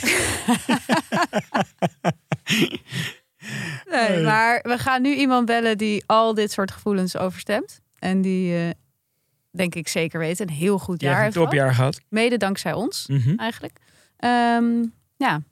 [3.90, 7.80] Nee, maar we gaan nu iemand bellen die al dit soort gevoelens overstemt.
[7.98, 8.70] En die, eh,
[9.50, 11.50] denk ik zeker weet, een heel goed jaar heeft een gehad.
[11.50, 12.00] topjaar gehad.
[12.08, 13.34] Mede dankzij ons, Mhm.
[13.36, 13.78] eigenlijk.
[14.16, 14.84] Ehm,
[15.16, 15.42] ja,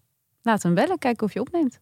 [0.43, 0.99] laten we hem bellen.
[0.99, 1.81] Kijken of je opneemt.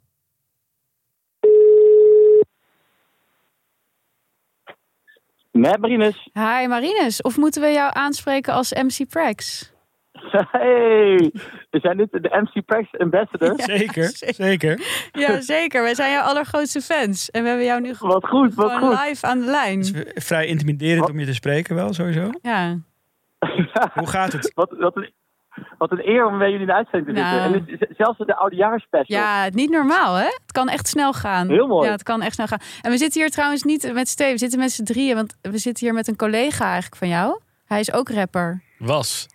[5.52, 6.28] Met Marinus.
[6.32, 9.70] Hi Marinus, of moeten we jou aanspreken als MC Prax?
[10.52, 11.30] Hey,
[11.70, 13.54] we zijn dit de MC Prax Ambassador.
[13.56, 14.34] Zeker, zeker.
[14.34, 14.80] zeker.
[15.12, 15.82] Ja, zeker.
[15.82, 17.30] Wij zijn jouw allergrootste fans.
[17.30, 19.06] En we hebben jou nu gewoon Wat goed, wat gewoon goed.
[19.08, 19.78] live aan de lijn.
[19.78, 22.30] Het is vrij intimiderend om je te spreken wel, sowieso.
[22.42, 22.78] Ja,
[23.94, 24.52] Hoe gaat het?
[24.54, 25.12] wat, wat, een,
[25.78, 27.34] wat een eer om bij jullie in de uitzending te Nou.
[27.52, 27.52] zitten.
[27.70, 29.20] En het is zelfs de oudejaarsspecial.
[29.20, 30.24] ja, niet normaal hè?
[30.24, 31.48] Het kan echt snel gaan.
[31.48, 31.86] Heel mooi.
[31.86, 32.60] Ja, het kan echt snel gaan.
[32.82, 35.14] En we zitten hier trouwens niet met Steve, we zitten met z'n drieën.
[35.14, 37.40] Want we zitten hier met een collega eigenlijk van jou.
[37.66, 38.62] Hij is ook rapper.
[38.78, 39.26] Was.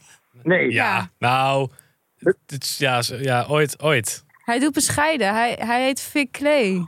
[0.43, 1.09] Nee, Ja, Ja.
[1.19, 1.69] nou.
[2.17, 4.23] Het is, ja, ja, ooit, ooit.
[4.45, 5.33] Hij doet bescheiden.
[5.33, 6.87] Hij, hij heet Vic Clay.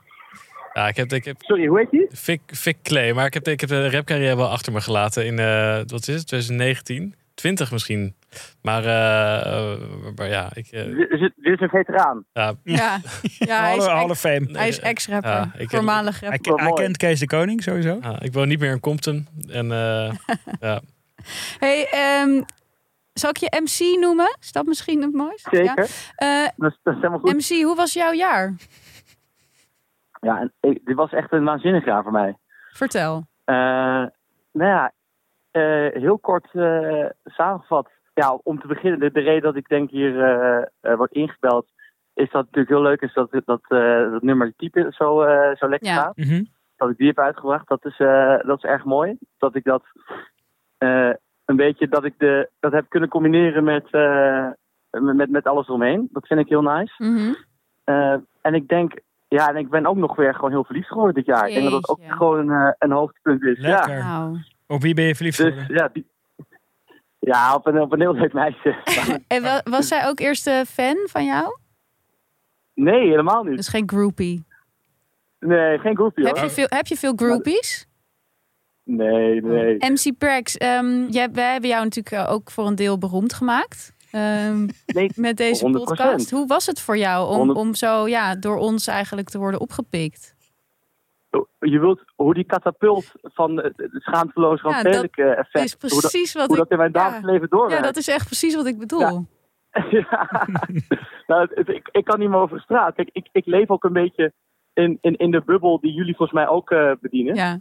[0.74, 2.08] Ja, ik heb, ik heb sorry, hoe heet die?
[2.10, 5.40] Vic, Vic Clay, maar ik heb, ik heb de rapcarrière wel achter me gelaten in,
[5.40, 7.16] eh, wat is het, 2019?
[7.34, 8.16] 20 misschien.
[8.62, 9.80] Maar, eh, eh,
[10.16, 10.68] maar ja, ik...
[10.72, 12.26] eh, Dit is, dit is een veteraan.
[12.34, 13.00] ja, Ja,
[13.38, 14.48] ja hij, is ex- hallo fame.
[14.52, 15.32] hij is ex-rapper.
[15.32, 16.60] Ja, voormalig Hij, rapper.
[16.64, 17.98] hij kent Kees de Koning, sowieso.
[18.02, 19.28] ja, ik woon niet meer in Compton.
[19.50, 20.14] En eh,
[20.60, 20.82] ja,
[21.60, 22.42] Hey, ehm,
[23.20, 24.38] zal ik je MC noemen?
[24.40, 25.50] Is dat misschien het mooiste?
[25.56, 25.88] Zeker.
[26.16, 26.44] Ja.
[26.46, 27.34] Eh, Dat, is, dat is helemaal goed.
[27.34, 28.54] MC, hoe was jouw jaar?
[30.22, 32.38] Ja, en ik- dit was echt een waanzinnig jaar voor mij.
[32.74, 33.24] Vertel.
[33.44, 33.56] Eh,
[34.52, 34.92] nou ja,
[35.52, 37.90] eh, heel kort eh, samengevat.
[38.14, 41.66] Ja, om te beginnen, de, de reden dat ik denk hier eh eh, wordt ingebeld,
[42.14, 45.56] is dat het natuurlijk heel leuk is dat dat, eh, dat nummer type zo, eh,
[45.56, 45.96] zo lekker Ja.
[45.96, 46.18] gaat.
[46.18, 46.44] Mhm.
[46.76, 49.18] Dat ik die heb uitgebracht, dat is, eh, dat is erg mooi.
[49.38, 49.84] Dat ik dat
[50.78, 51.10] eh,
[51.46, 54.48] een beetje, dat ik de, dat heb kunnen combineren met, eh,
[54.90, 56.10] met, met alles eromheen.
[56.12, 56.94] Dat vind ik heel nice.
[56.98, 57.34] Mhm.
[57.84, 58.94] Eh, en ik denk,
[59.28, 61.48] ja, en ik ben ook nog weer gewoon heel verliefd geworden dit jaar.
[61.48, 63.60] Ik denk dat dat ook gewoon eh, een hoogtepunt is.
[63.60, 63.86] Ja.
[63.88, 64.38] Nou.
[64.68, 65.76] Op wie ben je verliefd Dus geworden?
[65.76, 66.06] ja, die,
[67.20, 68.76] ja op, een, op een heel leuk meisje.
[69.28, 71.58] En wa- was zij ook eerste fan van jou?
[72.74, 73.56] nee, helemaal niet.
[73.58, 74.46] Dus geen groupie.
[75.40, 76.44] Nee, geen groepie Heb hoor.
[76.46, 77.85] je veel, heb je veel groupies?
[78.86, 79.78] Nee, nee.
[79.80, 83.94] MC Prax, ehm, jij, wij hebben jou natuurlijk eh, ook voor een deel beroemd gemaakt.
[84.12, 85.12] Ehm, nee.
[85.16, 85.72] met deze 100%.
[85.72, 86.32] podcast.
[86.32, 89.60] Hoe was het voor jou om, 100 om zo ja, door ons eigenlijk te worden
[89.60, 90.36] opgepikt?
[91.60, 95.00] Je wilt hoe die katapult van het schaamteloos Ja, eh,
[95.38, 96.62] effect, Dat is hoe, dat, precies wat hoe ik...
[96.62, 97.00] dat in mijn ja.
[97.00, 97.76] dagelijks leven doorwerkt.
[97.76, 99.00] Ja, dat is echt precies wat ik bedoel.
[99.00, 99.24] Ja.
[99.90, 100.30] Ja.
[101.28, 102.96] nou, het- ik, ik kan niet meer over straat.
[102.96, 104.34] Kijk, ik, ik leef ook een beetje
[104.74, 107.36] in, in, in de bubbel die jullie volgens mij ook eh, bedienen.
[107.36, 107.60] Ja.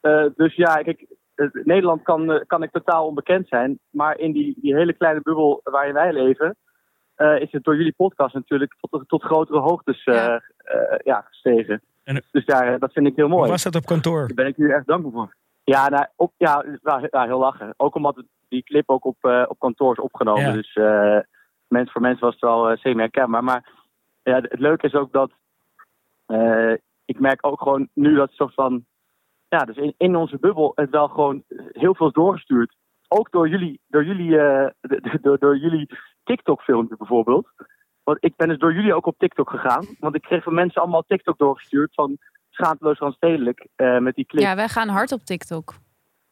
[0.00, 1.06] Eh, dus ja, kijk,
[1.52, 3.78] Nederland kan, eh, kan ik totaal onbekend zijn.
[3.90, 6.56] Maar in die, die hele kleine bubbel waarin wij leven,
[7.14, 10.42] eh, is het door jullie podcast natuurlijk tot, tot grotere hoogtes Ja.
[11.04, 11.82] ja, gestegen.
[12.04, 13.50] En- dus daar, dat vind ik heel Hoe mooi.
[13.50, 14.18] was dat op kantoor?
[14.26, 15.34] Daar ben ik jullie erg dankbaar voor.
[15.64, 16.64] Ja, nou, op, ja,
[17.10, 17.74] ja, heel lachen.
[17.76, 20.42] Ook omdat die clip ook op, op kantoor is opgenomen.
[20.42, 20.52] Ja.
[20.52, 20.74] Dus
[21.68, 23.44] mens voor mensen was het wel semi-herkenbaar.
[23.44, 23.72] Maar
[24.22, 25.30] ja, het leuke is ook dat
[27.04, 28.84] ik merk ook gewoon nu dat soort van...
[29.50, 31.42] Ja, dus in, in onze bubbel het wel gewoon
[31.72, 32.74] heel veel is doorgestuurd.
[33.08, 35.88] Ook door jullie, door jullie, eh, de- de- door, door jullie
[36.24, 37.48] TikTok-filmpje bijvoorbeeld.
[38.02, 39.86] Want ik ben dus door jullie ook op TikTok gegaan.
[39.98, 42.18] Want ik kreeg van mensen allemaal TikTok doorgestuurd van
[42.50, 44.42] schaamteloos randstedelijk eh, met die clip.
[44.42, 45.74] ja, wij gaan hard op TikTok.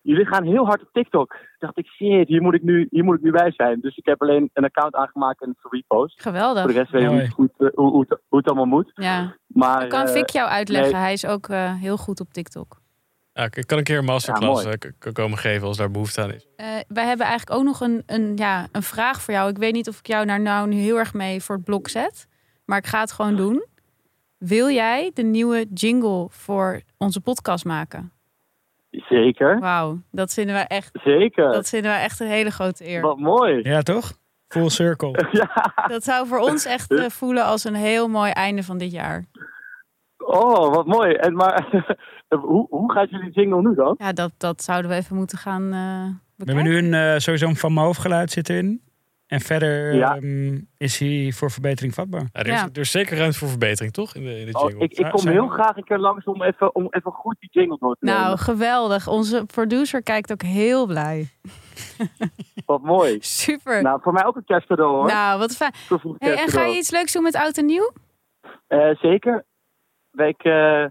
[0.00, 1.36] Jullie gaan heel hard op TikTok.
[1.58, 3.80] Dacht ik, shit, hier moet ik nu, hier moet ik nu bij zijn.
[3.80, 6.22] Dus ik heb alleen een account aangemaakt en het gerepost.
[6.22, 6.62] Geweldig.
[6.62, 8.90] Voor de rest weet ik niet goed eh, hoe, hoe, het, hoe het allemaal moet.
[8.94, 9.36] Ja.
[9.46, 10.92] Maar Dan kan Vic jou uitleggen.
[10.92, 11.00] nee.
[11.00, 12.80] Hij is ook eh, heel goed op TikTok.
[13.38, 16.32] Ja, ik kan een keer een masterclass Ja, eh, komen geven als daar behoefte aan
[16.32, 16.46] is.
[16.56, 19.50] Eh, wij hebben eigenlijk ook nog een, een, ja, een vraag voor jou.
[19.50, 21.88] Ik weet niet of ik jou daar nou nu heel erg mee voor het blok
[21.88, 22.26] zet.
[22.64, 23.64] Maar ik ga het gewoon doen.
[24.38, 28.12] Wil jij de nieuwe jingle voor onze podcast maken?
[28.90, 31.52] Zeker, Wauw, dat vinden wij echt, zeker.
[31.52, 33.00] dat vinden wij echt een hele grote eer.
[33.00, 33.60] Wat mooi.
[33.62, 34.12] Ja, toch?
[34.48, 35.26] Full circle.
[35.30, 38.92] Ja, Dat zou voor ons echt eh, voelen als een heel mooi einde van dit
[38.92, 39.24] jaar.
[40.30, 41.12] Oh, wat mooi.
[41.14, 41.68] En maar,
[42.28, 43.94] hoe, hoe gaat jullie jingle nu dan?
[43.98, 46.04] Ja, dat, dat zouden we even moeten gaan eh
[46.36, 46.64] We bekijken.
[46.64, 48.82] hebben nu een, eh, sowieso een van mijn hoofdgeluid zit erin.
[49.26, 50.16] En verder Ja.
[50.16, 52.20] ehm, is hij voor verbetering vatbaar.
[52.20, 52.68] Ja, er, is, Ja.
[52.72, 54.14] er is zeker ruimte voor verbetering, toch?
[54.14, 56.74] In de, in de Oh, ik, ik kom heel graag een keer langs om even,
[56.74, 58.20] om even goed die jingle door te nemen.
[58.20, 59.08] Nou, geweldig.
[59.08, 61.28] Onze producer kijkt ook heel blij.
[62.66, 63.16] Wat mooi.
[63.20, 63.72] Super.
[63.72, 65.38] Nou, Nou, voor mij ook een kerstcadeau hoor.
[65.38, 65.72] wat fijn.
[66.18, 67.90] Hey, en ga je iets leuks doen met oud en nieuw?
[68.66, 69.44] Eh, zeker.
[70.26, 70.90] Ik, eh, eh,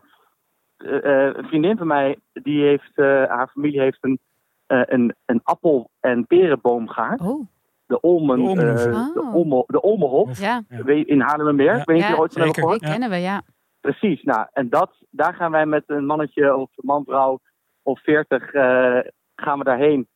[0.78, 4.20] eh, een vriendin van mij, die heeft, eh, haar familie heeft een,
[4.68, 7.22] eh, een, een appel- en perenboomgaard.
[7.22, 7.48] Oh.
[7.86, 9.36] de Olmen, De eh, de, Oh.
[9.36, 10.40] Olme, de Olmenhof.
[10.40, 10.84] Ja, Ja.
[10.84, 11.74] Weet je, In Haarlemmermeer.
[11.74, 11.80] Ja.
[11.80, 12.62] Ik weet niet of je Ja, ooit van zeker.
[12.62, 12.80] gehoord.
[12.80, 13.42] die kennen we, ja.
[13.82, 14.24] Precies.
[14.24, 17.40] Nou, en dat, daar gaan wij met een mannetje of een man, vrouw
[17.84, 19.00] of veertig eh,
[19.36, 20.08] gaan we daarheen.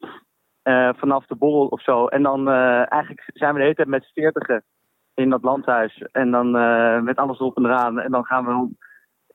[0.61, 2.05] eh, vanaf de borrel of zo.
[2.07, 4.63] En dan eh, eigenlijk zijn we de hele tijd met z'n veertigen
[5.13, 5.97] in dat landhuis.
[6.11, 7.99] En dan eh, met alles erop en eraan.
[7.99, 8.69] En dan gaan we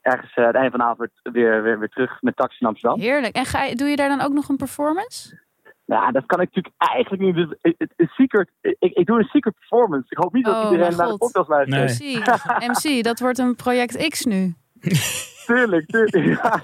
[0.07, 2.67] ergens eh, aan het eind van de avond weer, weer, weer terug met taxi in
[2.67, 3.01] Amsterdam.
[3.01, 3.35] Heerlijk.
[3.37, 5.45] En ga je, doe je daar dan ook nog een performance?
[5.85, 7.35] Ja, dat kan ik natuurlijk eigenlijk niet.
[7.35, 10.07] Dus, het- het- een secret, ik, ik doe een secret performance.
[10.09, 11.99] Ik hoop niet dat Oh, iedereen naar de podcast luistert.
[12.01, 12.17] Nee.
[12.19, 12.27] MC,
[12.99, 14.55] MC, dat wordt een project X nu.
[15.47, 16.41] Tuurlijk, tuurlijk.
[16.43, 16.63] Ja,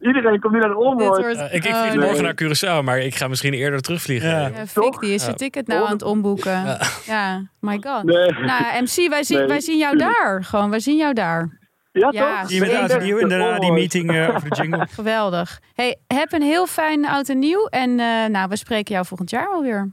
[0.00, 2.04] iedereen komt nu naar de wordt, Eh, ik, ik oh, vlieg nee.
[2.06, 4.28] morgen naar Curaçao, maar ik ga misschien eerder terugvliegen.
[4.28, 4.46] Ja.
[4.46, 5.32] Ja, Fik, die is Ja.
[5.32, 6.52] ticket nou aan het omboeken.
[6.64, 6.78] Ja.
[7.06, 8.02] Ja, my god.
[8.04, 8.32] Nee.
[8.32, 10.44] Nou, MC, wij zien, Nee, wij zien jou daar.
[10.44, 11.58] Gewoon, wij zien jou daar.
[11.92, 12.48] Ja, Ja, toch?
[12.48, 14.86] Die oud en nieuw en daarna die meeting eh, over de jingle.
[15.00, 15.60] Geweldig.
[15.74, 17.66] Hey, heb een heel fijn oud en nieuw.
[17.66, 19.92] En eh, nou, we spreken jou volgend jaar alweer.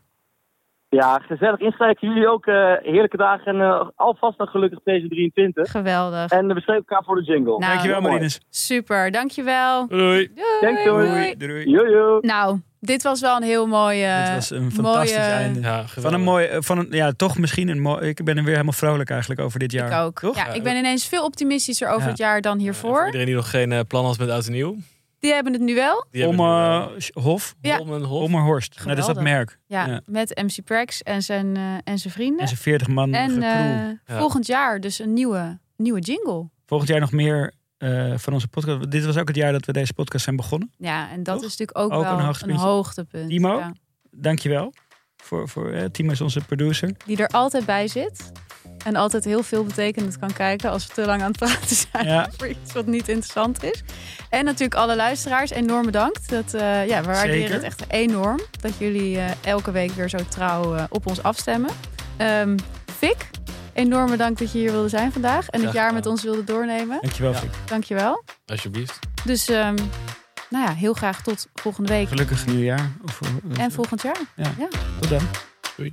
[0.90, 2.08] Ja, gezellig instrijken.
[2.08, 5.72] Jullie ook eh, heerlijke dagen en alvast een gelukkig 2023.
[5.72, 6.32] Geweldig.
[6.32, 7.58] En we spreken elkaar voor de jingle.
[7.58, 8.02] Nou, Dankjewel.
[8.02, 8.42] Marines.
[8.50, 9.88] Super, dankjewel.
[9.88, 10.32] Doei.
[10.34, 10.48] Doei.
[10.60, 11.02] Thanks, hoor.
[11.02, 11.36] Doei.
[11.38, 11.70] Doei.
[11.70, 12.18] Jojo.
[12.22, 14.22] Nou, dit was wel een heel mooie...
[14.26, 15.60] Dit was een fantastisch mooie- einde.
[15.60, 18.08] Ja, Van een mooi, eh, van een, ja, toch misschien een mooi.
[18.08, 19.92] Ik ben er weer helemaal vrolijk eigenlijk over dit jaar.
[19.92, 20.20] Ik ook.
[20.20, 20.36] Toch?
[20.36, 22.08] Ja, ik ben ineens veel optimistischer over Ja.
[22.08, 22.96] het jaar dan hiervoor.
[22.96, 24.76] voor iedereen die nog geen eh, plan had met oud en nieuw.
[25.20, 26.06] Die hebben het nu wel.
[26.12, 27.56] Die Om eh, Hof.
[27.62, 27.80] Ja.
[28.10, 28.76] Ommerhorst.
[28.76, 29.60] Nou, dat is dat merk.
[29.68, 30.02] Ja, Ja.
[30.06, 32.40] met MC Prax en zijn, en zijn vrienden.
[32.40, 36.50] En zijn 40 man En volgend jaar dus een nieuwe, nieuwe jingle.
[36.66, 38.92] Volgend jaar nog meer eh, van onze podcast.
[38.92, 40.72] Dit was ook het jaar dat we deze podcast zijn begonnen.
[40.78, 41.46] Ja, en dat Toch?
[41.46, 42.20] is natuurlijk ook, Ook wel
[42.50, 43.30] een hoogtepunt.
[43.30, 43.58] Timo?
[43.58, 43.74] Ja.
[44.12, 44.74] Dankjewel.
[45.18, 46.92] Voor, voor, eh, Timo is onze producer.
[47.06, 48.32] Die er altijd bij zit.
[48.86, 52.06] En altijd heel veel betekenend kan kijken als we te lang aan het praten zijn
[52.08, 52.30] Ja.
[52.34, 53.84] over iets wat niet interessant is.
[54.30, 56.30] En natuurlijk alle luisteraars, enorm bedankt.
[56.30, 57.54] Dat, eh, ja, we waarderen Zeker.
[57.54, 61.70] het echt enorm dat jullie elke week weer zo trouw op ons afstemmen.
[62.18, 62.58] Ehm
[63.00, 63.30] Fik,
[63.80, 65.50] enorm bedankt dat je hier wilde zijn vandaag.
[65.50, 66.98] En het jaar met ons wilde doornemen.
[67.02, 67.38] Dankjewel, Ja.
[67.40, 67.50] Fik.
[67.66, 68.24] Dankjewel.
[68.46, 69.00] Alsjeblieft.
[69.26, 69.76] Dus ehm,
[70.50, 72.08] nou ja, heel graag tot volgende week.
[72.08, 72.92] Gelukkig nieuwjaar.
[73.04, 74.20] Of, eh, En volgend jaar.
[75.00, 75.22] tot dan.
[75.78, 75.92] Doei.